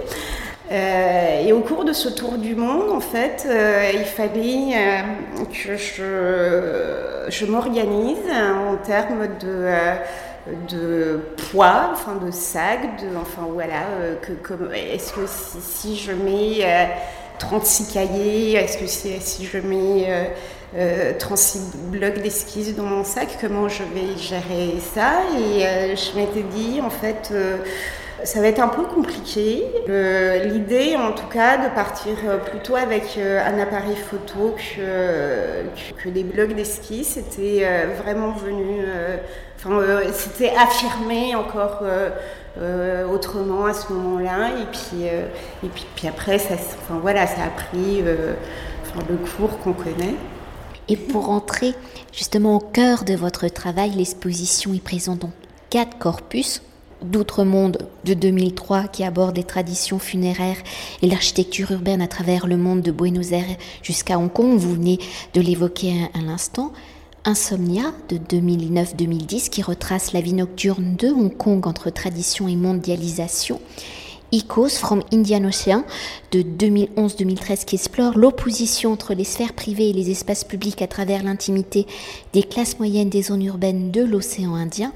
Et 0.72 1.52
au 1.52 1.62
cours 1.62 1.84
de 1.84 1.94
ce 1.94 2.08
tour 2.08 2.38
du 2.38 2.56
monde, 2.56 2.92
en 2.92 3.00
fait, 3.00 3.48
il 3.94 4.06
fallait 4.06 5.04
que 5.52 5.76
je 7.30 7.46
m'organise 7.48 8.20
en 8.30 8.78
termes 8.78 9.28
de, 9.42 9.68
de 10.70 11.20
poids, 11.52 11.90
enfin 11.92 12.16
de 12.16 12.32
sac, 12.32 13.02
de, 13.02 13.16
enfin 13.16 13.48
voilà, 13.52 13.84
que, 14.22 14.34
que 14.34 14.74
est-ce 14.74 15.14
que 15.14 15.22
si, 15.28 15.98
je 15.98 16.12
mets 16.12 16.90
36 17.40 17.94
cahiers, 17.94 18.54
est-ce 18.54 18.78
que 18.78 18.88
si 18.88 19.46
je 19.46 19.58
mets 19.60 20.34
euh, 20.76 21.14
36 21.18 21.76
blocs 21.92 22.22
d'esquisses 22.22 22.76
dans 22.76 22.84
mon 22.84 23.04
sac, 23.04 23.38
comment 23.42 23.68
je 23.68 23.84
vais 23.84 24.18
gérer 24.18 24.76
ça? 24.94 25.22
Et 25.38 25.96
je 25.96 26.16
m'étais 26.18 26.44
dit, 26.44 26.82
en 26.82 26.90
fait, 26.90 27.34
ça 28.24 28.42
va 28.42 28.48
être 28.48 28.60
un 28.60 28.68
peu 28.68 28.84
compliqué. 28.84 29.64
Euh, 29.88 30.44
L'idée, 30.46 30.96
en 30.96 31.14
tout 31.14 31.28
cas, 31.28 31.58
de 31.58 31.74
partir 31.74 32.16
plutôt 32.46 32.76
avec 32.76 33.18
euh, 33.18 33.42
un 33.46 33.60
appareil 33.60 33.96
photo 33.96 34.56
que, 34.56 36.04
que 36.04 36.10
des 36.10 36.24
blocs 36.24 36.54
d'esquisse, 36.54 37.10
c'était 37.16 37.62
euh, 37.64 37.88
vraiment 38.04 38.32
venu. 38.32 38.82
Euh, 39.68 40.12
c'était 40.14 40.54
affirmé 40.56 41.36
encore 41.36 41.80
euh, 41.82 43.08
autrement 43.08 43.66
à 43.66 43.74
ce 43.74 43.92
moment-là. 43.94 44.52
Et 44.60 44.66
puis, 44.72 45.06
et 45.06 45.70
puis, 45.70 45.86
puis 45.96 46.08
après, 46.08 46.40
ça, 46.40 46.56
enfin, 46.56 47.00
voilà, 47.02 47.28
ça 47.28 47.44
a 47.44 47.50
pris 47.50 48.02
le 48.02 49.18
cours 49.18 49.60
qu'on 49.60 49.74
connaît. 49.74 50.16
Et 50.88 50.98
pour 50.98 51.30
entrer 51.30 51.76
justement 52.12 52.56
au 52.56 52.60
cœur 52.60 53.04
de 53.04 53.14
votre 53.14 53.48
travail, 53.48 53.92
l'exposition 53.92 54.74
y 54.74 54.80
présente 54.80 55.20
donc 55.20 55.32
quatre 55.70 56.00
corpus 56.00 56.64
d'Outre-monde 57.04 57.90
de 58.04 58.14
2003 58.14 58.88
qui 58.88 59.04
aborde 59.04 59.38
les 59.38 59.44
traditions 59.44 60.00
funéraires 60.00 60.58
et 61.02 61.08
l'architecture 61.08 61.72
urbaine 61.72 62.02
à 62.02 62.08
travers 62.08 62.48
le 62.48 62.58
monde 62.58 62.82
de 62.82 62.92
Buenos 62.92 63.32
Aires 63.32 63.56
jusqu'à 63.84 64.18
Hong 64.18 64.32
Kong. 64.32 64.58
Vous 64.58 64.74
venez 64.74 65.00
de 65.34 65.42
l'évoquer 65.42 66.10
à 66.14 66.22
l'instant. 66.22 66.74
Insomnia 67.30 67.94
de 68.10 68.18
2009-2010 68.18 69.50
qui 69.52 69.62
retrace 69.62 70.14
la 70.14 70.22
vie 70.22 70.34
nocturne 70.34 70.96
de 70.98 71.10
Hong 71.10 71.38
Kong 71.38 71.68
entre 71.68 71.92
tradition 71.92 72.48
et 72.48 72.56
mondialisation. 72.56 73.62
Icos 74.32 74.80
from 74.80 75.04
Indian 75.14 75.44
Ocean 75.44 75.84
de 76.32 76.42
2011-2013 76.42 77.66
qui 77.66 77.76
explore 77.76 78.18
l'opposition 78.18 78.94
entre 78.94 79.14
les 79.14 79.26
sphères 79.26 79.54
privées 79.54 79.92
et 79.92 79.94
les 79.94 80.10
espaces 80.10 80.44
publics 80.44 80.82
à 80.82 80.88
travers 80.88 81.22
l'intimité 81.22 81.86
des 82.34 82.42
classes 82.42 82.80
moyennes 82.80 83.10
des 83.10 83.22
zones 83.22 83.44
urbaines 83.44 83.92
de 83.92 84.02
l'océan 84.02 84.56
Indien 84.56 84.92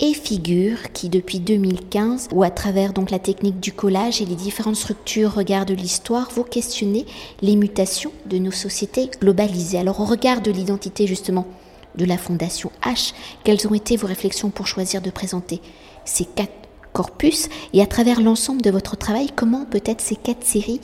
et 0.00 0.14
Figure 0.14 0.90
qui 0.92 1.08
depuis 1.08 1.38
2015 1.38 2.30
ou 2.32 2.42
à 2.42 2.50
travers 2.50 2.92
donc 2.92 3.12
la 3.12 3.20
technique 3.20 3.60
du 3.60 3.70
collage 3.70 4.20
et 4.20 4.26
les 4.26 4.34
différentes 4.34 4.74
structures 4.74 5.34
regard 5.34 5.66
de 5.66 5.74
l'histoire 5.74 6.30
vous 6.34 6.42
questionnez 6.42 7.06
les 7.42 7.54
mutations 7.54 8.10
de 8.26 8.38
nos 8.38 8.50
sociétés 8.50 9.08
globalisées. 9.20 9.78
Alors 9.78 10.00
au 10.00 10.04
regard 10.04 10.40
de 10.40 10.50
l'identité 10.50 11.06
justement 11.06 11.46
de 11.96 12.04
la 12.04 12.18
Fondation 12.18 12.70
H, 12.82 13.14
quelles 13.44 13.66
ont 13.66 13.74
été 13.74 13.96
vos 13.96 14.06
réflexions 14.06 14.50
pour 14.50 14.66
choisir 14.66 15.02
de 15.02 15.10
présenter 15.10 15.60
ces 16.04 16.24
quatre 16.24 16.52
corpus 16.92 17.48
et 17.72 17.82
à 17.82 17.86
travers 17.86 18.20
l'ensemble 18.20 18.62
de 18.62 18.70
votre 18.70 18.96
travail, 18.96 19.28
comment 19.34 19.64
peut-être 19.64 20.00
ces 20.00 20.16
quatre 20.16 20.44
séries 20.44 20.80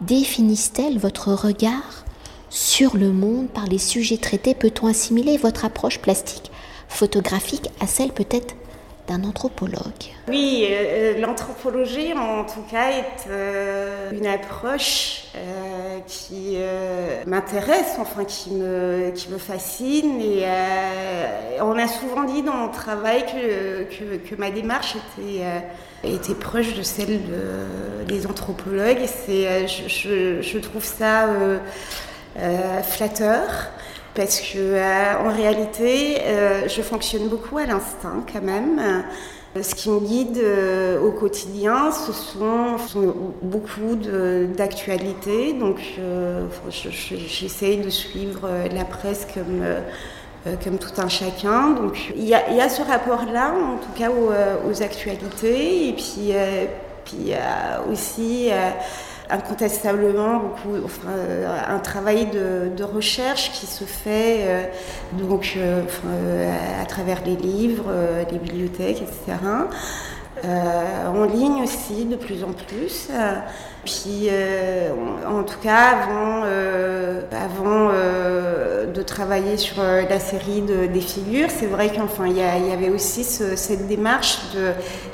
définissent-elles 0.00 0.98
votre 0.98 1.32
regard 1.32 2.04
sur 2.50 2.96
le 2.96 3.12
monde 3.12 3.48
par 3.48 3.66
les 3.66 3.78
sujets 3.78 4.18
traités? 4.18 4.54
Peut-on 4.54 4.86
assimiler 4.86 5.36
votre 5.36 5.64
approche 5.64 5.98
plastique 5.98 6.50
photographique 6.88 7.68
à 7.80 7.86
celle 7.86 8.12
peut-être 8.12 8.54
d'un 9.08 9.24
anthropologue. 9.24 10.12
Oui, 10.28 10.66
euh, 10.70 11.18
l'anthropologie 11.18 12.12
en 12.12 12.44
tout 12.44 12.62
cas 12.70 12.90
est 12.90 13.26
euh, 13.28 14.10
une 14.12 14.26
approche 14.26 15.24
euh, 15.34 15.98
qui 16.06 16.58
m'intéresse, 17.26 17.96
enfin 17.98 18.24
qui 18.24 18.50
me, 18.50 19.10
qui 19.14 19.30
me 19.30 19.38
fascine 19.38 20.20
et 20.20 20.44
on 21.60 21.76
a 21.78 21.88
souvent 21.88 22.24
dit 22.24 22.42
dans 22.42 22.54
mon 22.54 22.68
travail 22.68 23.24
que, 23.26 23.84
que, 24.18 24.34
ma 24.36 24.50
démarche 24.50 24.96
était, 24.96 25.44
était 26.04 26.34
proche 26.34 26.74
de 26.74 26.82
celle 26.82 27.20
de, 27.26 28.04
des 28.06 28.26
anthropologues 28.26 29.00
et 29.28 29.66
je, 29.66 30.40
je, 30.40 30.58
trouve 30.58 30.84
ça 30.84 31.28
flatteur 32.82 33.70
parce 34.14 34.40
que 34.40 34.58
euh, 34.58 35.18
en 35.18 35.32
réalité, 35.32 36.18
euh, 36.22 36.68
je 36.68 36.82
fonctionne 36.82 37.28
beaucoup 37.28 37.58
à 37.58 37.66
l'instinct 37.66 38.24
quand 38.32 38.42
même. 38.42 38.78
Euh, 38.78 39.62
ce 39.62 39.74
qui 39.74 39.90
me 39.90 40.00
guide 40.00 40.40
au 41.02 41.10
quotidien, 41.10 41.90
ce 41.90 42.12
sont, 42.12 42.76
beaucoup 43.42 43.96
d'actualités. 44.56 45.54
Donc, 45.54 45.80
j'essaye 46.68 47.78
de 47.78 47.88
suivre 47.88 48.48
la 48.72 48.84
presse 48.84 49.26
comme 49.32 49.64
comme 50.62 50.78
tout 50.78 51.00
un 51.00 51.08
chacun. 51.08 51.70
Donc 51.70 52.12
il 52.14 52.28
y 52.28 52.34
a, 52.34 52.68
ce 52.68 52.82
rapport-là, 52.82 53.52
en 53.54 53.78
tout 53.78 53.98
cas 53.98 54.10
aux, 54.10 54.70
aux, 54.70 54.82
actualités, 54.82 55.88
et 55.88 55.92
puis, 55.94 56.34
puis 57.04 57.32
aussi 57.90 58.50
incontestablement 59.30 60.40
beaucoup, 60.40 60.84
enfin, 60.84 61.08
un 61.68 61.78
travail 61.78 62.26
de, 62.26 62.82
recherche 62.82 63.52
qui 63.52 63.66
se 63.66 63.84
fait 63.84 64.36
euh, 64.38 64.62
donc 65.12 65.54
euh, 65.56 65.82
enfin, 65.84 66.08
à 66.80 66.86
travers 66.86 67.22
les 67.24 67.36
livres, 67.36 67.86
euh, 67.88 68.24
les 68.30 68.38
bibliothèques, 68.38 69.02
etc. 69.02 69.38
en 70.44 71.24
ligne 71.24 71.62
aussi 71.62 72.04
de 72.04 72.16
plus 72.16 72.44
en 72.44 72.52
plus. 72.52 73.08
Puis, 73.88 74.28
euh, 74.30 74.90
en 75.26 75.42
tout 75.44 75.58
cas, 75.62 75.96
avant, 76.02 76.42
euh, 76.44 77.22
avant 77.32 77.88
euh, 77.90 78.84
de 78.84 79.00
travailler 79.00 79.56
sur 79.56 79.82
la 79.82 80.20
série 80.20 80.60
de, 80.60 80.84
des 80.84 81.00
figures, 81.00 81.48
c'est 81.48 81.64
vrai 81.64 81.88
qu'enfin, 81.88 82.26
il 82.26 82.36
y, 82.36 82.42
avait 82.42 82.90
aussi 82.90 83.24
ce, 83.24 83.56
cette 83.56 83.88
démarche 83.88 84.40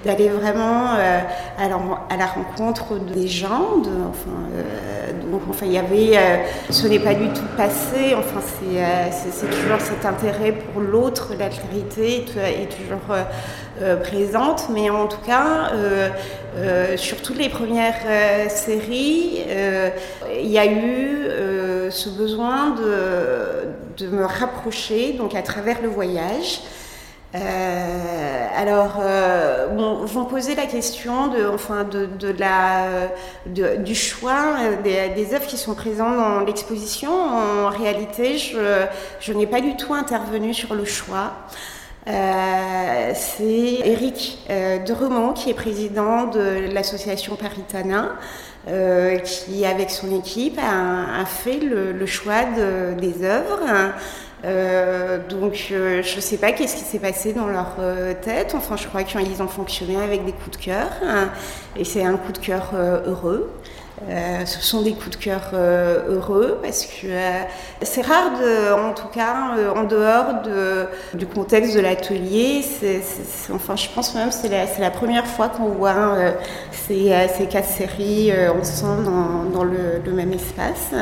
d'aller 0.05 0.29
vraiment 0.29 0.89
à 0.89 1.69
la, 1.69 2.27
rencontre 2.27 2.99
des 2.99 3.29
gens. 3.29 3.77
Enfin, 4.11 4.49
donc, 5.31 5.43
il 5.63 5.71
y 5.71 5.79
avait, 5.79 6.19
ce 6.69 6.89
n'est 6.89 6.99
pas 6.99 7.15
du 7.15 7.29
tout 7.29 7.47
passé. 7.57 8.17
Enfin, 8.19 8.41
c'est 9.13 9.51
toujours 9.51 9.81
cet 9.81 10.05
intérêt 10.05 10.51
pour 10.51 10.83
l'autre, 10.83 11.33
l'altérité 11.39 12.25
est, 12.37 12.69
toujours 12.69 13.15
présente. 14.03 14.69
Mais 14.71 14.91
en 14.91 15.07
tout 15.07 15.21
cas, 15.27 15.73
sur 16.97 17.23
toutes 17.23 17.39
les 17.39 17.49
premières 17.49 18.01
série, 18.49 19.43
euh, 19.49 19.91
il 20.41 20.51
y 20.51 20.59
a 20.59 20.67
eu 20.67 21.27
euh, 21.27 21.91
ce 21.91 22.09
besoin 22.09 22.71
de, 22.71 24.05
de, 24.05 24.09
me 24.09 24.25
rapprocher, 24.25 25.13
donc 25.13 25.35
à 25.35 25.43
travers 25.43 25.83
le 25.83 25.89
voyage. 25.89 26.61
Euh, 27.35 28.47
alors, 28.57 29.01
euh, 29.01 29.69
bon, 29.69 30.05
vont 30.05 30.25
poser 30.25 30.55
la 30.55 30.67
question 30.67 31.29
de, 31.29 31.47
enfin, 31.47 31.83
de, 31.83 32.07
de 32.07 32.29
la, 32.39 33.09
de, 33.47 33.77
du 33.77 33.97
choix 33.97 34.55
des, 34.85 35.09
des, 35.17 35.35
œuvres 35.35 35.47
qui 35.47 35.57
sont 35.57 35.75
présentes 35.75 36.17
dans 36.17 36.41
l'exposition. 36.41 37.11
En 37.11 37.71
réalité, 37.71 38.39
je, 38.39 38.85
je 39.19 39.33
n'ai 39.33 39.49
pas 39.49 39.61
du 39.61 39.77
tout 39.77 39.95
intervenu 39.95 40.55
sur 40.55 40.75
le 40.75 40.85
choix. 40.85 41.33
Euh, 42.07 43.13
c'est 43.15 43.79
Eric 43.89 44.39
euh, 44.51 44.79
qui 45.35 45.51
est 45.51 45.55
président 45.55 46.27
de 46.27 46.71
l'association 46.73 47.35
Paritana 47.35 48.17
euh, 48.69 49.17
qui 49.19 49.65
avec 49.65 49.91
son 49.91 50.15
équipe 50.15 50.59
a, 50.59 51.25
fait 51.25 51.59
le, 51.59 52.05
choix 52.07 52.45
de, 52.45 52.95
des 53.01 53.25
œuvres. 53.25 53.93
Euh, 54.45 55.19
donc 55.27 55.55
je 55.55 55.99
ne 55.99 56.21
sais 56.21 56.37
pas 56.37 56.53
qu'est-ce 56.53 56.77
qui 56.77 56.83
s'est 56.83 56.99
passé 56.99 57.33
dans 57.33 57.47
leur 57.47 57.77
tête. 58.21 58.55
Enfin, 58.55 58.77
je 58.77 58.87
crois 58.87 59.05
qu'ils 59.05 59.43
ont 59.43 59.49
fonctionné 59.49 59.97
avec 59.97 60.27
des 60.27 60.33
coups 60.33 60.59
de 60.59 60.63
cœur 60.63 60.91
et 61.75 61.85
c'est 61.85 62.05
un 62.05 62.17
coup 62.17 62.33
de 62.33 62.39
cœur 62.39 62.73
heureux. 63.07 63.51
Euh, 64.09 64.45
ce 64.45 64.61
sont 64.61 64.83
des 64.83 64.93
coups 64.93 65.11
de 65.11 65.17
cœur 65.17 65.51
euh, 65.55 66.17
heureux 66.17 66.59
parce 66.63 66.85
que 66.85 67.07
euh, 67.07 67.43
c'est 67.83 68.03
rare, 68.03 68.33
en 68.79 68.93
tout 68.93 69.09
cas, 69.09 69.57
en 69.75 69.85
dehors 69.85 70.43
de, 70.45 71.17
du 71.17 71.27
contexte 71.27 71.75
de 71.75 71.81
l'atelier. 71.81 72.63
enfin, 73.53 73.77
je 73.77 73.89
pense 73.95 74.15
même 74.15 74.29
que 74.29 74.35
c'est 74.35 74.79
la, 74.79 74.91
première 74.91 75.27
fois 75.27 75.49
qu'on 75.49 75.71
voit 75.71 76.17
ces, 76.71 77.13
ces, 77.37 77.47
quatre 77.47 77.69
séries 77.69 78.33
ensemble 78.49 79.05
dans, 79.05 79.45
dans 79.45 79.65
le, 79.65 80.03
le, 80.05 80.13
même 80.13 80.33
espace. 80.33 80.93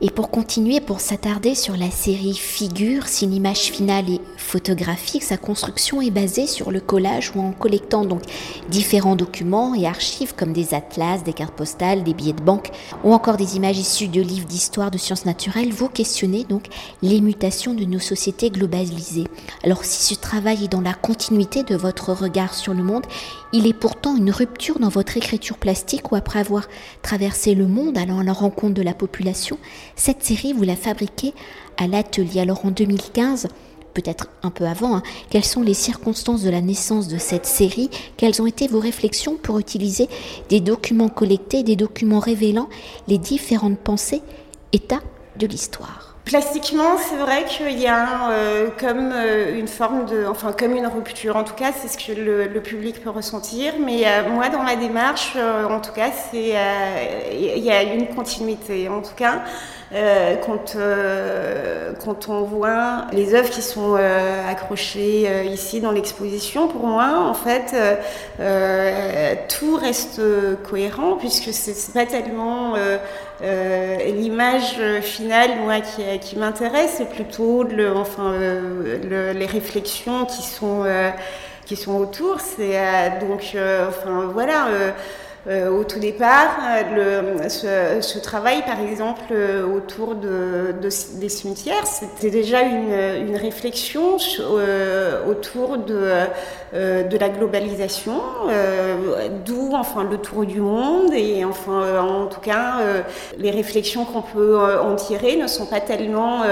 Et 0.00 0.10
pour 0.10 0.30
continuer, 0.30 0.80
pour 0.80 1.00
s'attarder 1.00 1.54
sur 1.54 1.76
la 1.76 1.90
série 1.90 2.34
Figure, 2.34 3.06
si 3.06 3.26
l'image 3.26 3.70
finale 3.70 4.10
est 4.10 4.20
photographique, 4.40 5.22
sa 5.22 5.36
construction 5.36 6.00
est 6.00 6.10
basée 6.10 6.46
sur 6.46 6.70
le 6.70 6.80
collage 6.80 7.32
ou 7.34 7.40
en 7.40 7.52
collectant 7.52 8.04
donc 8.04 8.22
différents 8.68 9.16
documents 9.16 9.74
et 9.74 9.86
archives 9.86 10.34
comme 10.34 10.52
des 10.52 10.74
atlas, 10.74 11.22
des 11.22 11.32
cartes 11.32 11.54
postales, 11.54 12.02
des 12.02 12.14
billets 12.14 12.32
de 12.32 12.42
banque 12.42 12.70
ou 13.04 13.12
encore 13.12 13.36
des 13.36 13.56
images 13.56 13.78
issues 13.78 14.08
de 14.08 14.20
livres 14.20 14.46
d'histoire 14.46 14.90
de 14.90 14.98
sciences 14.98 15.26
naturelles, 15.26 15.72
vous 15.72 15.88
questionnez 15.88 16.44
donc 16.44 16.66
les 17.02 17.20
mutations 17.20 17.74
de 17.74 17.84
nos 17.84 17.98
sociétés 17.98 18.50
globalisées. 18.50 19.28
Alors 19.62 19.84
si 19.84 20.14
ce 20.14 20.18
travail 20.18 20.64
est 20.64 20.72
dans 20.72 20.80
la 20.80 20.94
continuité 20.94 21.62
de 21.62 21.76
votre 21.76 22.12
regard 22.12 22.54
sur 22.54 22.74
le 22.74 22.82
monde, 22.82 23.06
il 23.52 23.66
est 23.66 23.72
pourtant 23.72 24.16
une 24.16 24.30
rupture 24.30 24.78
dans 24.78 24.88
votre 24.88 25.16
écriture 25.16 25.58
plastique 25.58 26.12
où 26.12 26.16
après 26.16 26.40
avoir 26.40 26.68
traversé 27.02 27.54
le 27.54 27.66
monde 27.66 27.98
allant 27.98 28.20
à 28.20 28.24
la 28.24 28.32
rencontre 28.32 28.74
de 28.74 28.82
la 28.82 28.94
population, 28.94 29.58
cette 29.96 30.24
série, 30.24 30.52
vous 30.52 30.62
la 30.62 30.76
fabriquez 30.76 31.34
à 31.76 31.86
l'atelier. 31.86 32.40
Alors 32.40 32.64
en 32.64 32.70
2015, 32.70 33.48
peut-être 33.92 34.28
un 34.42 34.50
peu 34.50 34.66
avant, 34.66 34.96
hein, 34.96 35.02
quelles 35.30 35.44
sont 35.44 35.62
les 35.62 35.74
circonstances 35.74 36.42
de 36.42 36.50
la 36.50 36.60
naissance 36.60 37.08
de 37.08 37.18
cette 37.18 37.46
série 37.46 37.90
Quelles 38.16 38.40
ont 38.40 38.46
été 38.46 38.66
vos 38.66 38.80
réflexions 38.80 39.36
pour 39.36 39.58
utiliser 39.58 40.08
des 40.48 40.60
documents 40.60 41.08
collectés, 41.08 41.62
des 41.62 41.76
documents 41.76 42.20
révélant 42.20 42.68
les 43.08 43.18
différentes 43.18 43.78
pensées, 43.78 44.22
états 44.72 45.02
de 45.36 45.46
l'histoire? 45.46 46.10
Plastiquement, 46.30 46.96
c'est 46.96 47.16
vrai 47.16 47.44
qu'il 47.44 47.76
y 47.80 47.88
a 47.88 48.30
euh, 48.30 48.68
comme 48.78 49.10
euh, 49.12 49.58
une 49.58 49.66
forme 49.66 50.04
de, 50.04 50.26
enfin 50.26 50.52
comme 50.52 50.76
une 50.76 50.86
rupture. 50.86 51.34
En 51.34 51.42
tout 51.42 51.54
cas, 51.54 51.72
c'est 51.72 51.88
ce 51.88 51.98
que 51.98 52.12
le, 52.12 52.60
public 52.60 53.02
peut 53.02 53.10
ressentir. 53.10 53.72
Mais 53.84 54.06
euh, 54.06 54.30
moi, 54.30 54.48
dans 54.48 54.62
ma 54.62 54.76
démarche, 54.76 55.36
en 55.36 55.80
tout 55.80 55.92
cas, 55.92 56.10
c'est 56.12 56.54
il 57.32 57.64
y 57.64 57.70
a 57.70 57.82
une 57.82 58.06
continuité. 58.14 58.88
En 58.88 59.02
tout 59.02 59.14
cas, 59.16 59.42
quand 59.92 60.76
quand 62.04 62.28
on 62.28 62.42
voit 62.42 63.06
les 63.12 63.34
œuvres 63.34 63.50
qui 63.50 63.62
sont 63.62 63.94
accrochées 63.94 65.46
ici 65.46 65.80
dans 65.80 65.90
l'exposition, 65.90 66.68
pour 66.68 66.86
moi, 66.86 67.26
en 67.28 67.34
fait, 67.34 67.74
tout 69.48 69.76
reste 69.76 70.20
cohérent 70.62 71.16
puisque 71.16 71.52
c'est 71.52 71.92
pas 71.92 72.06
tellement 72.06 72.76
euh, 73.42 73.96
l'image 74.04 74.76
finale, 75.00 75.50
moi, 75.60 75.80
qui, 75.80 76.36
m'intéresse, 76.36 76.96
c'est 76.98 77.08
plutôt 77.08 77.64
enfin, 77.96 78.34
le, 78.38 79.32
les 79.32 79.46
réflexions 79.46 80.26
qui 80.26 80.42
sont, 80.42 80.82
euh, 80.84 81.10
qui 81.64 81.76
sont 81.76 81.96
autour. 81.96 82.40
C'est 82.40 82.78
euh, 82.78 83.08
donc, 83.20 83.56
voilà. 84.32 84.68
Euh, 84.68 84.90
au 85.48 85.84
tout 85.84 85.98
départ, 85.98 86.58
le, 86.94 87.48
ce, 87.48 88.18
travail, 88.18 88.62
par 88.62 88.80
exemple, 88.80 89.32
autour 89.74 90.14
de, 90.14 90.74
de, 90.80 90.88
des 91.18 91.28
cimetières, 91.28 91.86
c'était 91.86 92.30
déjà 92.30 92.60
une, 92.60 93.36
réflexion 93.36 94.18
euh, 94.40 95.24
autour 95.26 95.78
de, 95.78 95.98
euh, 96.74 97.08
la 97.08 97.28
globalisation, 97.28 98.20
d'où 99.46 99.72
enfin 99.74 100.04
le 100.04 100.18
tour 100.18 100.44
du 100.44 100.60
monde 100.60 101.12
et 101.14 101.44
enfin 101.44 102.00
en 102.00 102.26
tout 102.26 102.40
cas 102.40 102.78
les 103.38 103.50
réflexions 103.50 104.04
qu'on 104.04 104.22
peut 104.22 104.58
en 104.58 104.94
tirer 104.96 105.36
ne 105.36 105.46
sont 105.46 105.66
pas 105.66 105.80
tellement 105.80 106.42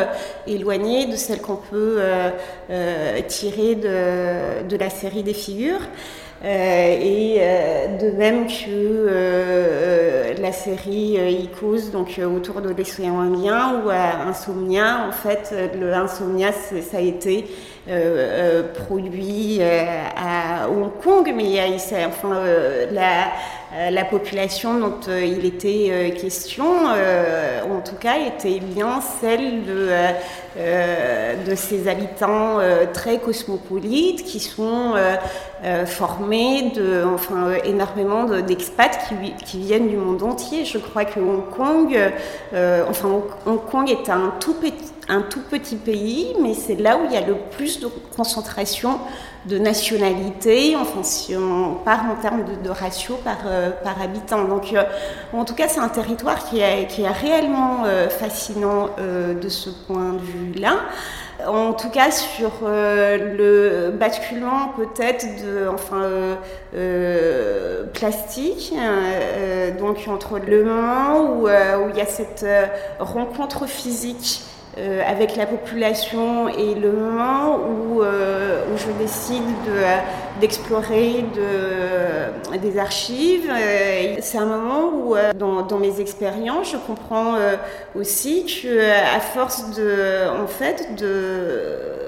éloignées 0.47 1.07
de 1.07 1.16
celles 1.16 1.40
qu'on 1.40 1.57
peut 1.57 2.00
tirer 3.28 3.75
de 3.76 4.76
la 4.76 4.90
série 4.90 5.23
des 5.23 5.35
figures. 5.35 5.80
Euh, 6.45 6.99
et 7.00 7.38
euh, 7.40 7.99
de 7.99 8.16
même 8.16 8.47
que 8.47 8.68
euh, 8.68 10.35
la 10.40 10.52
série 10.52 11.18
Icos, 11.42 11.90
donc 11.92 12.21
autour 12.25 12.61
de 12.61 12.71
l'océan 12.71 13.18
Indien, 13.21 13.83
ou 13.85 13.90
Insomnia, 13.90 15.09
en 15.09 15.12
fait, 15.12 15.52
le 15.75 15.92
Insomnia, 15.92 16.52
ça 16.52 16.99
a 16.99 17.00
été 17.00 17.47
produit 18.75 19.61
à 19.62 20.68
Hong 20.68 20.92
Kong, 21.02 21.33
mais 21.35 21.61
enfin, 22.07 22.42
la 22.92 23.33
la 23.90 24.04
population 24.04 24.78
dont 24.78 25.00
il 25.09 25.45
était 25.45 26.14
question, 26.18 26.87
en 26.87 27.80
tout 27.80 27.97
cas, 27.97 28.16
était 28.18 28.61
bien 28.61 29.01
celle 29.20 29.64
de, 29.64 29.90
de 31.48 31.54
ces 31.54 31.88
habitants 31.88 32.58
très 32.92 33.18
cosmopolites 33.18 34.24
qui 34.24 34.40
sont 34.40 34.94
formés 35.87 36.70
de, 36.74 37.04
enfin, 37.04 37.52
énormément 37.64 38.24
d'expats 38.24 38.98
qui, 39.44 39.58
viennent 39.58 39.88
du 39.88 39.96
monde 39.96 40.22
entier. 40.22 40.64
Je 40.64 40.78
crois 40.78 41.04
que 41.04 41.20
Hong 41.20 41.48
Kong, 41.50 41.98
enfin, 42.88 43.08
Hong 43.46 43.64
Kong 43.70 43.90
est 43.90 44.08
un 44.11 44.34
tout 44.40 44.54
petit 44.54 44.92
un 45.08 45.22
tout 45.22 45.40
petit 45.40 45.76
pays, 45.76 46.34
mais 46.40 46.54
c'est 46.54 46.74
là 46.74 46.98
où 46.98 47.06
il 47.06 47.12
y 47.12 47.16
a 47.16 47.26
le 47.26 47.34
plus 47.50 47.80
de 47.80 47.88
concentration 48.14 48.98
de 49.46 49.56
nationalités, 49.56 50.76
enfin 50.76 51.02
si 51.02 51.34
on 51.34 51.76
part 51.76 52.04
en 52.04 52.20
termes 52.20 52.44
de, 52.62 52.70
ratio 52.70 53.14
par, 53.24 53.38
euh, 53.46 53.70
par 53.70 54.00
habitant. 54.02 54.44
Donc 54.44 54.72
euh, 54.72 54.82
en 55.32 55.44
tout 55.44 55.54
cas 55.54 55.68
c'est 55.68 55.80
un 55.80 55.88
territoire 55.88 56.44
qui 56.44 56.61
est, 56.61 56.87
qui 56.88 57.02
est 57.02 57.11
réellement 57.11 57.84
euh, 57.87 58.11
fascinant 58.11 58.90
de 58.98 59.48
ce 59.48 59.70
point 59.70 60.12
de 60.12 60.18
vue-là. 60.18 60.76
En 61.46 61.72
tout 61.72 61.90
cas, 61.90 62.11
sur 62.11 62.51
le 62.62 63.90
basculement 63.90 64.72
peut-être 64.77 65.24
de, 65.44 65.68
enfin, 65.68 66.37
plastique, 67.94 68.74
donc 69.79 69.98
entre 70.09 70.38
le 70.38 70.64
moment 70.64 71.20
où, 71.20 71.46
où 71.46 71.88
il 71.90 71.96
y 71.96 72.01
a 72.01 72.07
cette 72.07 72.44
rencontre 72.98 73.66
physique 73.66 74.42
euh, 74.79 75.03
avec 75.05 75.35
la 75.35 75.46
population 75.46 76.48
et 76.48 76.74
le 76.77 76.92
moment 76.92 77.57
où, 77.57 78.01
euh, 78.01 78.62
où 78.72 78.79
je 78.79 78.92
décide 79.03 79.42
d'explorer 80.40 81.24
de, 81.35 82.28
des 82.56 82.78
archives. 82.78 83.50
Euh, 83.50 84.16
c'est 84.20 84.38
un 84.38 84.46
moment 84.46 84.90
où, 84.94 85.16
dans, 85.37 85.62
dans, 85.62 85.78
mes 85.78 86.00
expériences, 86.00 86.72
je 86.72 86.76
comprends 86.78 87.37
aussi 87.94 88.46
que, 88.46 88.90
à 89.16 89.20
force 89.20 89.76
de, 89.76 90.28
en 90.42 90.46
fait, 90.46 90.94
de 90.96 92.08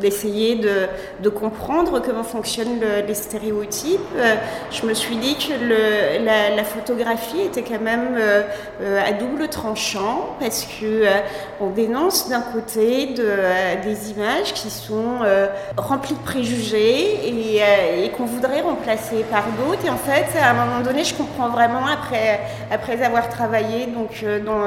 d'essayer 0.00 0.56
de, 0.56 1.28
comprendre 1.28 2.00
comment 2.00 2.24
fonctionnent 2.24 2.80
les 3.06 3.14
stéréotypes. 3.14 4.00
Euh, 4.16 4.34
je 4.70 4.86
me 4.86 4.94
suis 4.94 5.16
dit 5.16 5.36
que 5.36 5.52
la, 6.24 6.64
photographie 6.64 7.40
était 7.42 7.62
quand 7.62 7.80
même 7.80 8.16
euh, 8.18 8.42
euh, 8.82 9.00
à 9.06 9.12
double 9.12 9.48
tranchant 9.48 10.36
parce 10.40 10.64
que 10.64 11.04
on 11.60 11.70
dénonce 11.70 12.28
d'un 12.28 12.40
côté 12.40 13.06
de, 13.06 13.30
des 13.82 14.10
images 14.10 14.52
qui 14.54 14.70
sont 14.70 15.18
remplies 15.76 16.14
de 16.14 16.20
préjugés 16.20 17.28
et, 17.28 18.10
qu'on 18.16 18.24
voudrait 18.24 18.62
remplacer 18.62 19.24
par 19.30 19.44
d'autres. 19.58 19.86
Et 19.86 19.90
en 19.90 19.96
fait, 19.96 20.26
à 20.38 20.50
un 20.50 20.54
moment 20.54 20.80
donné, 20.82 21.04
je 21.04 21.14
comprends 21.14 21.48
vraiment 21.48 21.86
après, 21.86 23.02
avoir 23.02 23.28
travaillé 23.28 23.86
donc, 23.86 24.24
dans, 24.44 24.66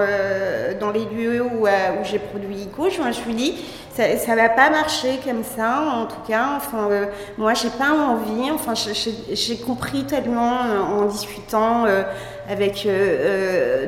dans 0.79 0.91
les 0.91 1.05
lieux 1.05 1.43
où, 1.43 1.67
où 1.67 2.03
j'ai 2.03 2.19
produit 2.19 2.55
ICO, 2.63 2.89
je 2.89 3.01
me 3.01 3.11
suis 3.11 3.33
dit, 3.33 3.55
ça 3.95 4.07
ne 4.07 4.35
va 4.35 4.49
pas 4.49 4.69
marcher 4.69 5.19
comme 5.23 5.43
ça, 5.43 5.81
en 5.81 6.05
tout 6.05 6.21
cas. 6.27 6.53
Enfin, 6.57 6.89
euh, 6.89 7.05
moi, 7.37 7.53
j'ai 7.53 7.69
pas 7.69 7.91
envie. 7.91 8.49
Enfin, 8.51 8.73
j'ai 8.75 9.57
compris 9.57 10.05
tellement 10.05 10.65
euh, 10.65 10.79
en 10.79 11.05
discutant 11.05 11.85
euh, 11.85 12.03
avec 12.49 12.87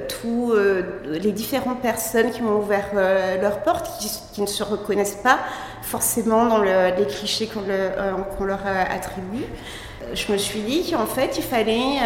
tous 0.07 0.53
les 1.05 1.31
différentes 1.31 1.81
personnes 1.81 2.31
qui 2.31 2.41
m'ont 2.41 2.59
ouvert 2.59 2.91
leurs 3.41 3.61
portes, 3.61 3.89
qui, 3.99 4.41
ne 4.41 4.45
se 4.45 4.63
reconnaissent 4.63 5.19
pas 5.23 5.39
forcément 5.81 6.45
dans 6.45 6.59
le, 6.59 6.95
les 6.97 7.05
clichés 7.05 7.47
qu'on 7.47 8.45
leur 8.45 8.61
attribue. 8.65 9.45
Je 10.13 10.31
me 10.31 10.37
suis 10.37 10.61
dit 10.61 10.91
qu'en 10.91 11.05
fait, 11.05 11.37
il 11.37 11.43
fallait 11.43 11.99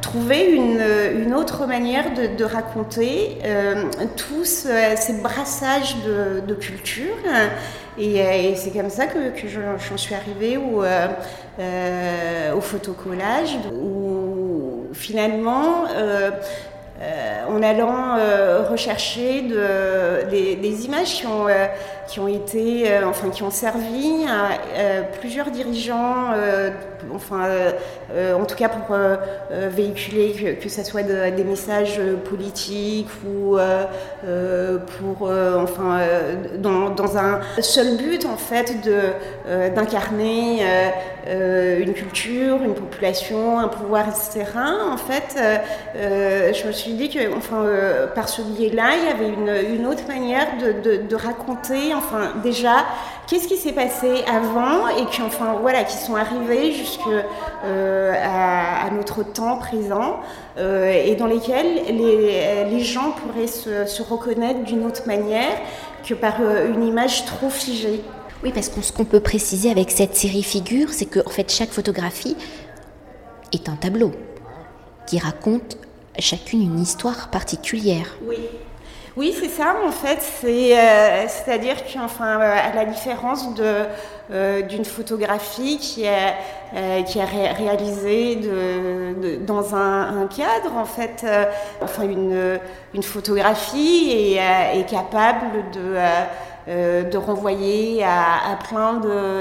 trouver 0.00 0.52
une, 0.52 0.80
une, 1.22 1.34
autre 1.34 1.66
manière 1.66 2.06
de, 2.14 2.44
raconter 2.44 3.38
euh, 3.44 3.84
tous 4.16 4.44
ces 4.44 5.12
brassages 5.22 5.96
de, 6.04 6.54
culture. 6.54 7.14
Et, 7.98 8.54
c'est 8.56 8.70
comme 8.70 8.90
ça 8.90 9.06
que, 9.06 9.30
que 9.30 9.48
j'en 9.48 9.96
suis 9.96 10.14
arrivée 10.14 10.56
au, 10.56 10.84
euh, 10.84 11.08
euh, 11.58 12.54
au 12.54 12.60
photocollage, 12.60 13.56
où 13.72 14.86
finalement, 14.92 15.84
euh, 15.94 16.30
en 17.48 17.62
allant 17.62 18.16
rechercher 18.70 19.42
de, 19.42 20.30
des, 20.30 20.84
images 20.86 21.14
qui 21.14 21.26
ont, 21.26 21.46
ont 22.22 22.28
été, 22.28 22.84
enfin 23.04 23.28
qui 23.30 23.42
ont 23.42 23.50
servi 23.50 24.24
à 24.26 25.02
plusieurs 25.20 25.50
dirigeants, 25.50 26.32
enfin 27.14 27.48
en 28.34 28.44
tout 28.44 28.56
cas 28.56 28.68
pour 28.68 28.96
véhiculer 29.50 30.58
que, 30.60 30.68
ce 30.68 30.82
soit 30.84 31.02
des 31.02 31.44
messages 31.44 32.00
politiques 32.24 33.10
ou 33.26 33.58
pour, 34.98 35.30
enfin 35.30 36.00
dans, 36.58 36.90
dans, 36.90 37.18
un 37.18 37.40
seul 37.60 37.98
but 37.98 38.24
en 38.24 38.36
fait 38.36 38.74
d'incarner 39.74 40.62
une 41.80 41.92
culture, 41.92 42.62
une 42.62 42.74
population, 42.74 43.58
un 43.58 43.68
pouvoir, 43.68 44.06
etc. 44.08 44.44
En 44.90 44.96
fait, 44.96 45.36
euh, 45.36 45.56
euh, 45.96 46.52
je 46.52 46.66
me 46.66 46.72
suis 46.72 46.92
dit 46.92 47.08
que, 47.08 47.36
enfin, 47.36 47.62
euh, 47.62 48.06
par 48.06 48.28
ce 48.28 48.42
biais-là, 48.42 48.90
il 48.98 49.04
y 49.04 49.08
avait 49.08 49.74
une, 49.76 49.86
autre 49.86 50.06
manière 50.08 50.46
de, 50.58 51.14
raconter, 51.14 51.94
enfin, 51.94 52.32
déjà, 52.42 52.84
qu'est-ce 53.26 53.48
qui 53.48 53.56
s'est 53.56 53.72
passé 53.72 54.24
avant 54.28 54.88
et 54.88 55.06
qui, 55.06 55.22
enfin, 55.22 55.56
voilà, 55.60 55.84
qui 55.84 55.96
sont 55.96 56.16
arrivés 56.16 56.72
jusque 56.72 57.08
notre 58.92 59.22
temps 59.22 59.58
présent 59.58 60.20
et 60.58 61.14
dans 61.16 61.26
lesquels 61.26 61.82
les, 61.88 62.80
gens 62.80 63.12
pourraient 63.12 63.46
se 63.46 64.02
reconnaître 64.02 64.64
d'une 64.64 64.84
autre 64.84 65.06
manière 65.06 65.56
que 66.06 66.14
par 66.14 66.36
une 66.40 66.84
image 66.84 67.24
trop 67.24 67.50
figée. 67.50 68.02
Oui, 68.44 68.52
parce 68.54 68.68
que 68.68 68.80
ce 68.80 68.92
qu'on 68.92 69.04
peut 69.04 69.20
préciser 69.20 69.70
avec 69.70 69.90
cette 69.90 70.16
série 70.16 70.42
figure, 70.42 70.88
c'est 70.90 71.06
que 71.06 71.20
fait 71.30 71.50
chaque 71.50 71.70
photographie 71.70 72.36
est 73.52 73.68
un 73.68 73.76
tableau 73.76 74.12
qui 75.06 75.18
raconte 75.18 75.78
chacune 76.18 76.62
une 76.62 76.80
histoire 76.80 77.28
particulière. 77.30 78.16
Oui. 78.26 78.38
Oui, 79.16 79.34
c'est 79.34 79.48
ça, 79.48 79.76
en 79.82 79.92
fait. 79.92 80.22
Euh, 80.44 81.26
à 81.46 81.58
dire 81.58 81.76
qu'enfin, 81.90 82.38
euh, 82.38 82.56
à 82.70 82.74
la 82.74 82.84
différence 82.84 83.54
de, 83.54 83.84
euh, 84.30 84.60
d'une 84.60 84.84
photographie 84.84 85.78
qui 85.78 86.04
est, 86.04 87.04
qui 87.06 87.18
est 87.18 87.24
réalisée 87.24 88.36
de, 88.36 89.36
dans 89.36 89.74
un, 89.74 90.26
cadre, 90.26 90.76
en 90.76 90.84
fait, 90.84 91.24
enfin, 91.80 92.02
une, 92.02 92.58
une 92.92 93.02
photographie 93.02 94.36
est, 94.36 94.86
capable 94.86 95.70
de 95.72 95.94
euh, 95.94 96.24
de 96.66 97.16
renvoyer 97.16 98.02
à, 98.02 98.52
à 98.52 98.56
plein 98.56 99.00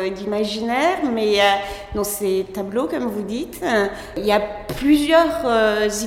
d'imaginaires, 0.10 1.00
mais 1.12 1.40
euh, 1.40 1.44
dans 1.96 2.04
ces 2.04 2.46
tableaux, 2.54 2.88
comme 2.88 3.08
vous 3.08 3.24
dites, 3.24 3.62
euh, 3.64 3.88
il 4.16 4.26
y 4.26 4.32
a 4.32 4.40
plusieurs 4.78 5.46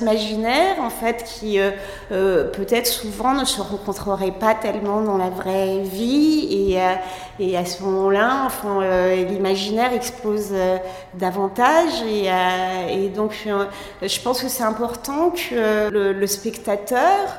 imaginaires 0.01 0.77
en 0.81 0.91
fait 0.91 1.25
qui 1.25 1.59
peut-être 2.11 2.87
souvent 2.87 3.33
ne 3.33 3.45
se 3.45 3.61
rencontreraient 3.61 4.33
pas 4.33 4.55
tellement 4.55 5.01
dans 5.01 5.17
la 5.17 5.31
vraie 5.31 5.81
vie 5.81 6.75
et, 6.77 6.79
et 7.41 7.57
à 7.57 7.65
ce 7.65 7.83
moment-là, 7.83 8.43
enfin, 8.45 8.81
l'imaginaire 9.15 9.93
explose 9.95 10.53
davantage 11.15 12.03
et, 12.07 12.29
et, 12.91 13.09
donc 13.09 13.49
je 14.03 14.21
pense 14.21 14.43
que 14.43 14.49
c'est 14.49 14.65
important 14.65 15.31
que 15.31 15.89
le, 15.89 16.13
le 16.13 16.27
spectateur 16.27 17.39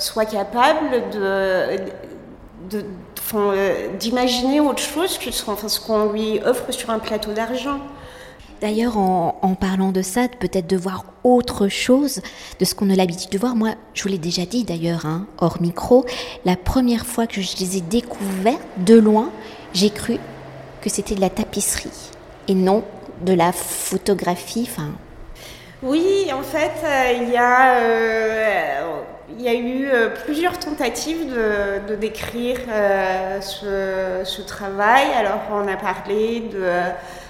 soit 0.00 0.24
capable 0.24 1.10
de 1.12 1.20
euh, 1.20 1.76
d'imaginer 3.98 4.60
autre 4.60 4.82
chose 4.82 5.18
que 5.18 5.30
ce 5.30 5.80
qu'on 5.80 6.12
lui 6.12 6.40
offre 6.44 6.72
sur 6.72 6.90
un 6.90 6.98
plateau 6.98 7.32
d'argent. 7.32 7.80
D'ailleurs, 8.60 8.98
en, 8.98 9.56
parlant 9.58 9.90
de 9.90 10.02
ça, 10.02 10.28
peut-être 10.28 10.66
de 10.66 10.76
voir 10.76 11.04
autre 11.24 11.68
chose 11.68 12.20
de 12.58 12.64
ce 12.66 12.74
qu'on 12.74 12.90
a 12.90 12.94
l'habitude 12.94 13.30
de 13.30 13.38
voir. 13.38 13.56
Moi, 13.56 13.70
je 13.94 14.02
vous 14.02 14.10
l'ai 14.10 14.18
déjà 14.18 14.44
dit 14.44 14.64
d'ailleurs, 14.64 15.06
hein, 15.06 15.26
hors 15.38 15.62
micro, 15.62 16.04
la 16.44 16.56
première 16.56 17.06
fois 17.06 17.26
que 17.26 17.40
je 17.40 17.56
les 17.58 17.78
ai 17.78 17.80
découverts 17.80 18.60
de 18.76 18.98
loin, 18.98 19.30
j'ai 19.72 19.88
cru 19.88 20.18
que 20.82 20.90
c'était 20.90 21.14
de 21.14 21.22
la 21.22 21.30
tapisserie 21.30 22.10
et 22.48 22.54
non 22.54 22.84
de 23.22 23.32
la 23.32 23.52
photographie. 23.52 24.68
Enfin. 24.70 24.90
Oui, 25.82 26.30
en 26.30 26.42
fait, 26.42 26.72
euh, 26.84 27.12
il 27.22 27.30
y 27.30 27.36
a. 27.38 27.76
Euh, 27.76 29.02
il 29.38 29.44
y 29.44 29.48
a 29.48 29.54
eu 29.54 29.88
euh, 29.88 30.08
plusieurs 30.24 30.58
tentatives 30.58 31.32
de, 31.88 31.94
décrire 31.94 32.58
euh, 32.68 33.40
ce, 33.40 34.42
travail. 34.42 35.06
Alors, 35.16 35.40
on 35.52 35.68
a 35.68 35.76
parlé 35.76 36.40
de. 36.52 36.64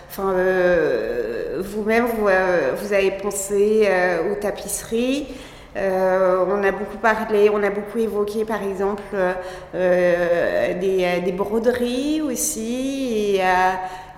Enfin, 0.08 0.32
euh, 0.34 1.60
vous-même, 1.60 2.06
vous, 2.06 2.26
vous, 2.26 2.92
avez 2.92 3.12
pensé 3.12 3.88
aux 4.30 4.34
tapisseries. 4.34 5.28
on 5.76 6.64
a 6.64 6.72
beaucoup 6.72 6.98
parlé, 6.98 7.48
on 7.48 7.62
a 7.62 7.70
beaucoup 7.70 7.98
évoqué 7.98 8.44
par 8.44 8.62
exemple 8.62 9.02
des, 9.72 11.34
broderies 11.36 12.22
aussi, 12.22 13.36
et, 13.36 13.42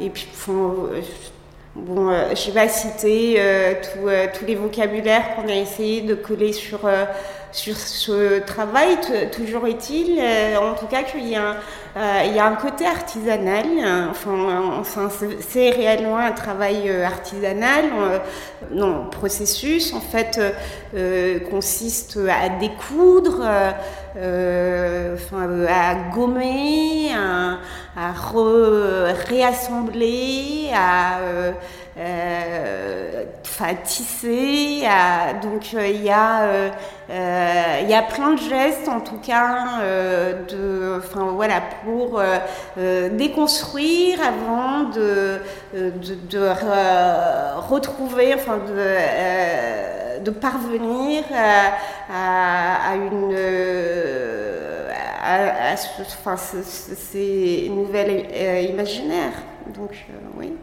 et 0.00 0.10
puis 0.10 0.28
Bon, 1.74 2.10
je 2.10 2.48
ne 2.48 2.54
vais 2.54 2.60
pas 2.60 2.68
citer 2.68 3.40
tous 4.34 4.46
les 4.46 4.54
vocabulaires 4.54 5.34
qu'on 5.34 5.48
a 5.48 5.54
essayé 5.54 6.02
de 6.02 6.14
coller 6.14 6.52
sur, 6.52 6.80
sur 7.52 7.76
ce 7.76 8.40
travail. 8.40 8.98
Toujours 9.30 9.66
est-il, 9.66 10.18
euh, 10.18 10.56
en 10.56 10.74
tout 10.74 10.86
cas, 10.86 11.02
qu'il 11.02 11.28
y, 11.28 11.36
a 11.36 11.56
un, 11.94 12.52
euh, 12.52 12.56
côté 12.56 12.86
artisanal. 12.86 13.66
Enfin, 14.10 14.78
enfin 14.80 15.08
c'est 15.40 15.70
réellement 15.70 16.16
un 16.16 16.32
travail 16.32 16.88
euh, 16.88 17.04
artisanal. 17.06 17.84
non, 18.70 19.06
processus, 19.10 19.92
en 19.92 20.00
fait, 20.00 20.40
consiste 21.50 22.18
à 22.28 22.48
découdre, 22.48 23.42
enfin, 24.14 25.48
à 25.68 25.94
gommer, 26.14 27.10
à, 27.14 28.12
réassembler, 29.28 30.70
à 30.74 31.18
tisser. 33.74 34.82
donc 35.42 35.72
il 35.72 36.02
y 36.02 36.10
a 36.10 36.72
euh, 37.12 37.80
il 37.82 37.90
y 37.90 37.94
a 37.94 38.02
plein 38.02 38.32
de 38.32 38.38
gestes, 38.38 38.88
en 38.88 39.00
tout 39.00 39.18
cas, 39.18 39.80
euh, 39.82 40.44
de, 40.46 41.02
voilà, 41.34 41.60
pour 41.84 42.18
euh, 42.18 43.10
déconstruire 43.10 44.18
avant 44.22 44.88
de, 44.88 45.38
de, 45.74 46.48
retrouver, 47.68 48.34
enfin, 48.34 48.58
de, 48.58 50.24
de 50.24 50.30
parvenir 50.30 51.24
à, 52.10 52.94
une. 52.94 53.36
À, 55.22 55.74
enfin, 56.00 56.36
ces 56.36 57.70
nouvelles 57.70 58.26
imaginaires. 58.70 59.42
Donc, 59.74 60.06
oui. 60.38 60.54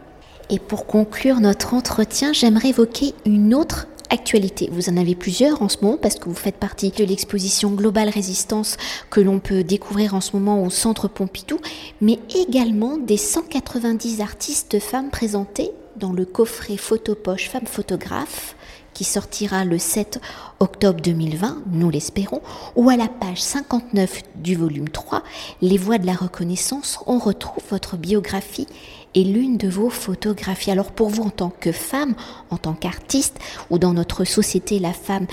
Et 0.52 0.58
pour 0.58 0.86
conclure 0.86 1.38
notre 1.38 1.74
entretien, 1.74 2.32
j'aimerais 2.32 2.70
évoquer 2.70 3.14
une 3.24 3.54
autre 3.54 3.86
actualité. 4.10 4.68
Vous 4.72 4.88
en 4.88 4.96
avez 4.96 5.14
plusieurs 5.14 5.62
en 5.62 5.68
ce 5.68 5.76
moment 5.80 5.96
parce 5.96 6.16
que 6.16 6.28
vous 6.28 6.34
faites 6.34 6.56
partie 6.56 6.90
de 6.90 7.04
l'exposition 7.04 7.70
Global 7.70 8.08
Résistance 8.08 8.76
que 9.10 9.20
l'on 9.20 9.38
peut 9.38 9.62
découvrir 9.62 10.14
en 10.14 10.20
ce 10.20 10.34
moment 10.34 10.64
au 10.64 10.68
Centre 10.70 11.06
Pompidou, 11.06 11.60
mais 12.00 12.18
également 12.34 12.98
des 12.98 13.16
190 13.16 14.20
artistes 14.20 14.80
femmes 14.80 15.10
présentées 15.10 15.70
dans 15.96 16.12
le 16.12 16.24
coffret 16.24 16.76
Photopoche 16.76 17.48
Femmes 17.48 17.66
Photographes 17.66 18.56
qui 18.92 19.04
sortira 19.04 19.64
le 19.64 19.78
7 19.78 20.20
octobre 20.58 21.00
2020, 21.00 21.62
nous 21.72 21.90
l'espérons, 21.90 22.42
ou 22.76 22.90
à 22.90 22.96
la 22.96 23.08
page 23.08 23.40
59 23.40 24.22
du 24.36 24.56
volume 24.56 24.88
3, 24.88 25.22
Les 25.62 25.78
voix 25.78 25.98
de 25.98 26.06
la 26.06 26.14
reconnaissance, 26.14 26.98
on 27.06 27.18
retrouve 27.18 27.62
votre 27.70 27.96
biographie 27.96 28.66
et 29.14 29.24
l'une 29.24 29.56
de 29.56 29.68
vos 29.68 29.90
photographies. 29.90 30.70
Alors 30.70 30.92
pour 30.92 31.08
vous 31.08 31.22
en 31.22 31.30
tant 31.30 31.50
que 31.50 31.72
femme, 31.72 32.14
en 32.50 32.56
tant 32.56 32.74
qu'artiste, 32.74 33.38
ou 33.70 33.78
dans 33.78 33.92
notre 33.92 34.24
société, 34.24 34.78
la 34.78 34.92
femme 34.92 35.26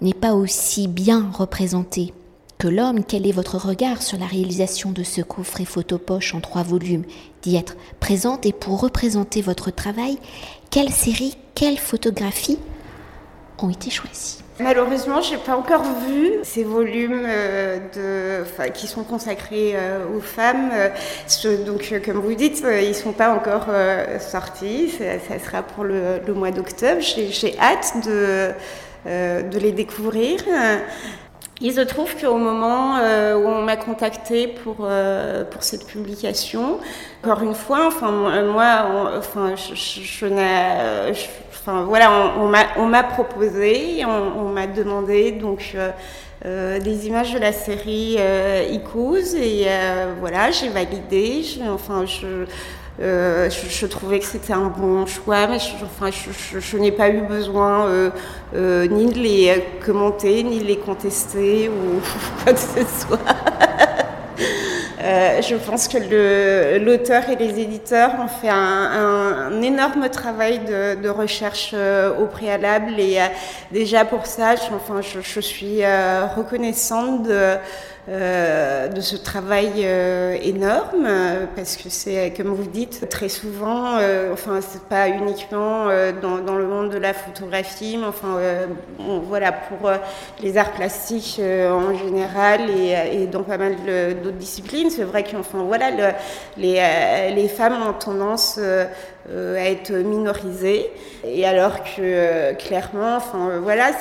n'est 0.00 0.14
pas 0.14 0.34
aussi 0.34 0.88
bien 0.88 1.30
représentée 1.32 2.12
que 2.58 2.68
l'homme, 2.68 3.02
quel 3.04 3.26
est 3.26 3.32
votre 3.32 3.56
regard 3.56 4.02
sur 4.02 4.18
la 4.18 4.26
réalisation 4.26 4.92
de 4.92 5.02
ce 5.02 5.20
coffret 5.20 5.64
photopoche 5.64 6.34
en 6.34 6.40
trois 6.40 6.62
volumes, 6.62 7.04
d'y 7.42 7.56
être 7.56 7.76
présente 7.98 8.46
et 8.46 8.52
pour 8.52 8.80
représenter 8.80 9.42
votre 9.42 9.72
travail, 9.72 10.16
quelle 10.70 10.90
série, 10.90 11.36
quelle 11.56 11.78
photographie 11.78 12.58
ont 13.58 13.68
été 13.68 13.90
choisies? 13.90 14.41
Malheureusement, 14.60 15.22
je 15.22 15.32
n'ai 15.32 15.38
pas 15.38 15.56
encore 15.56 15.82
vu 15.82 16.32
ces 16.42 16.62
volumes 16.62 17.24
euh, 17.26 18.44
qui 18.74 18.86
sont 18.86 19.02
consacrés 19.02 19.72
euh, 19.74 20.04
aux 20.14 20.20
femmes. 20.20 20.70
Euh, 20.74 21.64
donc, 21.64 21.92
comme 22.04 22.18
vous 22.18 22.34
dites, 22.34 22.62
ils 22.62 22.88
ne 22.88 22.92
sont 22.92 23.12
pas 23.12 23.32
encore 23.32 23.66
sortis. 24.20 24.90
Ça, 24.90 25.38
sera 25.38 25.62
pour 25.62 25.84
le, 25.84 26.20
mois 26.34 26.50
d'octobre. 26.50 27.00
J'ai 27.00 27.58
hâte 27.58 27.94
de, 28.04 28.50
de 29.06 29.58
les 29.58 29.72
découvrir. 29.72 30.40
Il 31.62 31.72
se 31.72 31.80
trouve 31.80 32.14
qu'au 32.20 32.36
moment 32.36 32.96
où 32.98 33.46
on 33.48 33.62
m'a 33.62 33.76
contacté 33.76 34.48
pour, 34.48 34.86
pour 35.50 35.62
cette 35.62 35.86
publication, 35.86 36.78
encore 37.24 37.42
une 37.42 37.54
fois, 37.54 37.86
enfin, 37.86 38.10
moi, 38.42 39.12
enfin, 39.16 39.54
je, 39.56 39.74
je, 39.74 40.02
je 40.02 40.26
enfin 41.62 41.84
voilà, 41.84 42.34
on, 42.38 42.86
m'a 42.88 43.02
proposé, 43.04 44.04
on, 44.04 44.48
m'a 44.48 44.66
demandé 44.66 45.30
donc 45.30 45.76
des 46.44 47.06
images 47.06 47.32
de 47.32 47.38
la 47.38 47.52
série 47.52 48.18
Icos 48.72 49.34
et 49.36 49.66
voilà, 50.18 50.50
j'ai 50.50 50.68
validé. 50.68 51.44
enfin, 51.70 52.04
je, 52.04 52.46
je, 52.98 53.86
trouvais 53.86 54.18
que 54.18 54.24
c'était 54.24 54.52
un 54.52 54.72
bon 54.76 55.06
choix, 55.06 55.46
mais 55.46 55.60
je, 55.60 55.84
enfin, 55.84 56.10
je, 56.10 56.76
n'ai 56.78 56.90
pas 56.90 57.10
eu 57.10 57.20
besoin 57.20 58.10
ni 58.54 59.06
de 59.06 59.18
les 59.18 59.64
commenter, 59.86 60.42
ni 60.42 60.58
de 60.58 60.64
les 60.64 60.78
contester 60.78 61.68
ou 61.68 62.00
quoi 62.42 62.54
que 62.54 62.58
ce 62.58 63.06
soit. 63.06 63.20
Euh, 65.02 65.42
je 65.42 65.56
pense 65.56 65.88
que 65.88 66.78
l'auteur 66.78 67.28
et 67.28 67.34
les 67.34 67.58
éditeurs 67.58 68.12
ont 68.22 68.28
fait 68.28 68.48
un, 68.48 69.60
énorme 69.60 70.08
travail 70.08 70.60
de, 70.60 71.08
recherche 71.08 71.72
euh, 71.74 72.16
au 72.16 72.26
préalable. 72.26 73.00
Et 73.00 73.20
euh, 73.20 73.26
déjà 73.72 74.04
pour 74.04 74.26
ça, 74.26 74.54
enfin, 74.72 75.00
je 75.00 75.40
suis 75.40 75.82
reconnaissante 76.36 77.24
de 77.24 77.56
de 78.08 79.00
ce 79.00 79.14
travail 79.16 79.70
euh, 79.84 80.36
énorme, 80.42 81.06
parce 81.54 81.76
que 81.76 81.88
c'est, 81.88 82.32
comme 82.36 82.48
vous 82.48 82.68
dites, 82.68 83.08
très 83.08 83.28
souvent, 83.28 83.96
euh, 83.98 84.32
enfin, 84.32 84.60
c'est 84.60 84.82
pas 84.82 85.08
uniquement 85.08 85.86
dans, 86.20 86.56
le 86.56 86.66
monde 86.66 86.90
de 86.90 86.98
la 86.98 87.14
photographie, 87.14 87.96
mais 87.96 88.06
enfin, 88.06 88.40
voilà, 88.98 89.52
pour 89.52 89.90
les 90.42 90.58
arts 90.58 90.72
plastiques 90.72 91.40
en 91.40 91.94
général 91.94 92.62
et, 92.70 93.26
dans 93.26 93.44
pas 93.44 93.58
mal 93.58 93.76
d'autres 94.22 94.36
disciplines, 94.36 94.90
c'est 94.90 95.04
vrai 95.04 95.22
qu'enfin, 95.22 95.62
voilà, 95.62 95.90
le, 95.90 96.08
les, 96.56 97.32
les 97.34 97.48
femmes 97.48 97.80
ont 97.88 97.92
tendance 97.92 98.58
euh, 99.30 99.56
à 99.56 99.70
être 99.70 99.92
minorisés. 99.92 100.90
Et 101.24 101.46
alors 101.46 101.84
que 101.84 102.00
euh, 102.00 102.54
clairement, 102.54 103.14
enfin 103.14 103.50
euh, 103.50 103.60
voilà, 103.62 103.92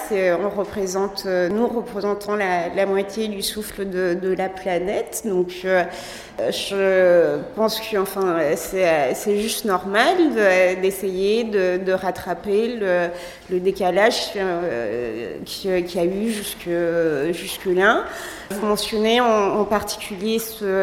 on 0.43 0.49
représente, 0.49 1.25
nous 1.25 1.67
représentons 1.67 2.36
la, 2.36 2.86
moitié 2.88 3.27
du 3.27 3.43
souffle 3.43 3.88
de, 3.88 4.36
la 4.36 4.49
planète. 4.49 5.21
Donc 5.25 5.49
je 5.63 7.38
pense 7.55 7.79
que 7.79 7.97
enfin 7.97 8.39
c'est, 8.55 9.38
juste 9.38 9.65
normal 9.65 10.15
d'essayer 10.81 11.43
de, 11.43 11.91
rattraper 11.91 12.79
le, 13.51 13.60
décalage 13.60 14.31
qui, 15.45 15.84
qui, 15.84 15.99
a 15.99 16.03
eu 16.03 16.31
jusque, 16.31 16.69
jusque 17.31 17.65
là. 17.65 18.05
Vous 18.49 18.65
mentionnez 18.65 19.21
en, 19.21 19.60
en 19.60 19.65
particulier 19.65 20.39
ce 20.39 20.81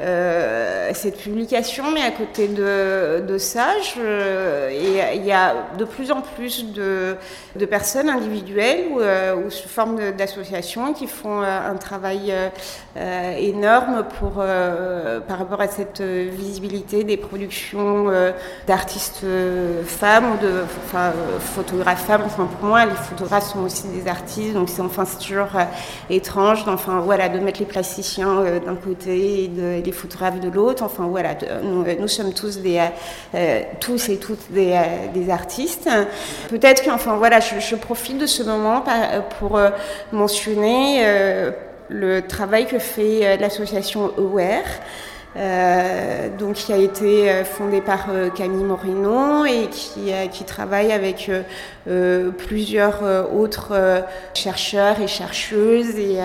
euh, 0.00 0.90
cette 0.94 1.18
publication, 1.18 1.90
mais 1.92 2.02
à 2.02 2.10
côté 2.10 2.48
de, 2.48 3.22
de 3.26 3.38
ça, 3.38 3.74
il 3.96 5.24
y 5.24 5.32
a 5.32 5.54
de 5.78 5.84
plus 5.84 6.10
en 6.10 6.22
plus 6.22 6.72
de, 6.72 7.16
personnes 7.66 8.08
individuelles 8.08 8.86
ou, 8.90 9.00
euh, 9.00 9.36
ou 9.36 9.50
sous 9.50 9.68
forme 9.68 10.12
d'associations 10.12 10.94
qui 10.94 11.06
font 11.06 11.42
euh, 11.42 11.70
un 11.70 11.76
travail 11.76 12.32
énorme 13.38 14.04
pour, 14.18 14.42
par 15.28 15.38
rapport 15.38 15.60
à 15.60 15.68
cette 15.68 16.00
visibilité 16.00 17.04
des 17.04 17.16
productions 17.16 18.06
d'artistes 18.66 19.24
femmes 19.86 20.32
ou 20.32 20.44
de 20.44 20.62
photographes 21.38 22.06
femmes. 22.06 22.22
Enfin, 22.26 22.48
pour 22.58 22.68
moi, 22.68 22.84
les 22.86 22.94
photographes 22.94 23.52
sont 23.52 23.60
aussi 23.60 23.86
des 23.88 24.08
artistes, 24.08 24.54
donc 24.54 24.68
c'est 24.68 24.82
enfin, 24.82 25.04
toujours 25.04 25.50
étrange 26.08 26.64
enfin, 26.66 27.00
voilà, 27.00 27.28
de 27.28 27.38
mettre 27.38 27.60
les 27.60 27.66
plasticiens 27.66 28.42
d'un 28.64 28.74
côté 28.74 29.44
et 29.44 29.48
de 29.48 29.89
les 29.90 29.96
photographes 29.96 30.40
de 30.40 30.48
l'autre. 30.48 30.82
Enfin 30.84 31.06
voilà, 31.06 31.34
nous, 31.62 32.08
sommes 32.08 32.32
tous 32.32 32.58
des, 32.58 32.80
euh, 33.34 33.62
tous 33.80 34.08
et 34.08 34.18
toutes 34.18 34.50
des, 34.50 34.72
euh, 34.72 35.12
des 35.12 35.30
artistes. 35.30 35.88
Peut-être 36.48 36.82
que, 36.84 36.90
enfin 36.90 37.16
voilà, 37.16 37.40
je, 37.40 37.76
profite 37.76 38.18
de 38.18 38.26
ce 38.26 38.42
moment 38.42 38.84
pour 39.38 39.56
euh, 39.56 39.70
mentionner 40.12 41.04
le 41.88 42.22
travail 42.22 42.66
que 42.66 42.78
fait 42.78 43.36
l'association 43.38 44.12
Aware. 44.16 44.62
Euh, 45.36 46.28
donc 46.36 46.54
qui 46.54 46.72
a 46.72 46.76
été 46.76 47.44
fondée 47.44 47.80
par 47.80 48.08
Camille 48.34 48.64
Moreno 48.64 49.44
et 49.44 49.68
qui, 49.70 50.12
qui 50.32 50.44
travaille 50.44 50.92
avec 50.92 51.30
plusieurs 52.38 53.02
autres 53.32 54.04
chercheurs 54.34 55.00
et 55.00 55.06
chercheuses 55.06 55.96
et, 55.96 56.18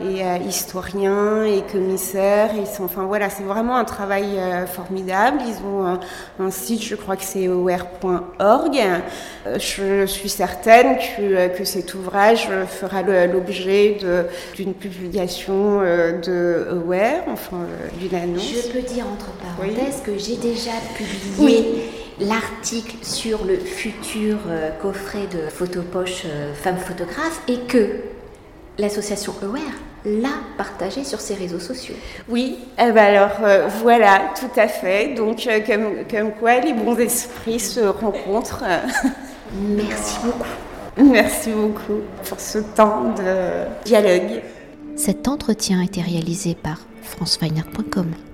et 0.00 0.22
euh, 0.22 0.36
historiens 0.46 1.44
et 1.44 1.62
commissaires. 1.62 2.50
Sont, 2.66 2.84
enfin 2.84 3.04
voilà, 3.04 3.30
c'est 3.30 3.42
vraiment 3.42 3.76
un 3.76 3.84
travail 3.84 4.38
euh, 4.38 4.66
formidable. 4.66 5.38
Ils 5.46 5.64
ont 5.66 5.98
un, 6.38 6.50
site, 6.50 6.82
je 6.84 6.94
crois 6.94 7.16
que 7.16 7.24
c'est. 7.24 7.48
Euh, 7.48 7.68
je 9.58 10.06
suis 10.06 10.28
certaine 10.28 10.98
que, 10.98 11.56
que 11.56 11.64
cet 11.64 11.94
ouvrage 11.94 12.48
fera 12.68 13.02
l'objet 13.02 13.98
d'une 14.54 14.74
publication 14.74 15.80
de 15.80 16.68
Aware, 16.70 17.22
enfin 17.28 17.58
d'une 17.98 18.14
annonce. 18.14 18.37
Je 18.38 18.72
peux 18.72 18.82
dire 18.82 19.06
entre 19.06 19.30
parenthèses 19.32 20.02
que 20.04 20.16
j'ai 20.18 20.36
déjà 20.36 20.72
publié. 20.96 21.90
l'article 22.20 22.96
sur 23.02 23.44
le 23.44 23.56
futur 23.56 24.38
coffret 24.82 25.28
de 25.30 25.48
photopoche 25.48 26.24
femmes 26.54 26.78
photographes 26.78 27.40
et 27.46 27.58
que 27.68 28.00
l'association 28.78 29.34
Aware 29.42 29.62
l'a 30.04 30.40
partagé 30.56 31.04
sur 31.04 31.20
ses 31.20 31.34
réseaux 31.34 31.58
sociaux. 31.58 31.94
Oui, 32.28 32.58
eh 32.78 32.92
ben 32.92 33.16
alors 33.16 33.38
euh, 33.42 33.68
voilà, 33.82 34.32
tout 34.38 34.60
à 34.60 34.68
fait. 34.68 35.14
Donc 35.14 35.46
euh, 35.46 35.60
comme, 35.66 36.06
comme 36.10 36.32
quoi 36.32 36.60
les 36.60 36.72
bons 36.72 36.96
esprits 36.96 37.60
se 37.60 37.80
rencontrent. 37.80 38.64
Merci 39.54 40.18
beaucoup. 40.24 41.10
Merci 41.12 41.50
beaucoup 41.50 42.00
pour 42.28 42.40
ce 42.40 42.58
temps 42.58 43.14
de 43.14 43.84
dialogue. 43.84 44.42
Cet 44.96 45.28
entretien 45.28 45.80
a 45.80 45.84
été 45.84 46.00
réalisé 46.00 46.54
par 46.54 46.78
franceweiner.com. 47.02 48.27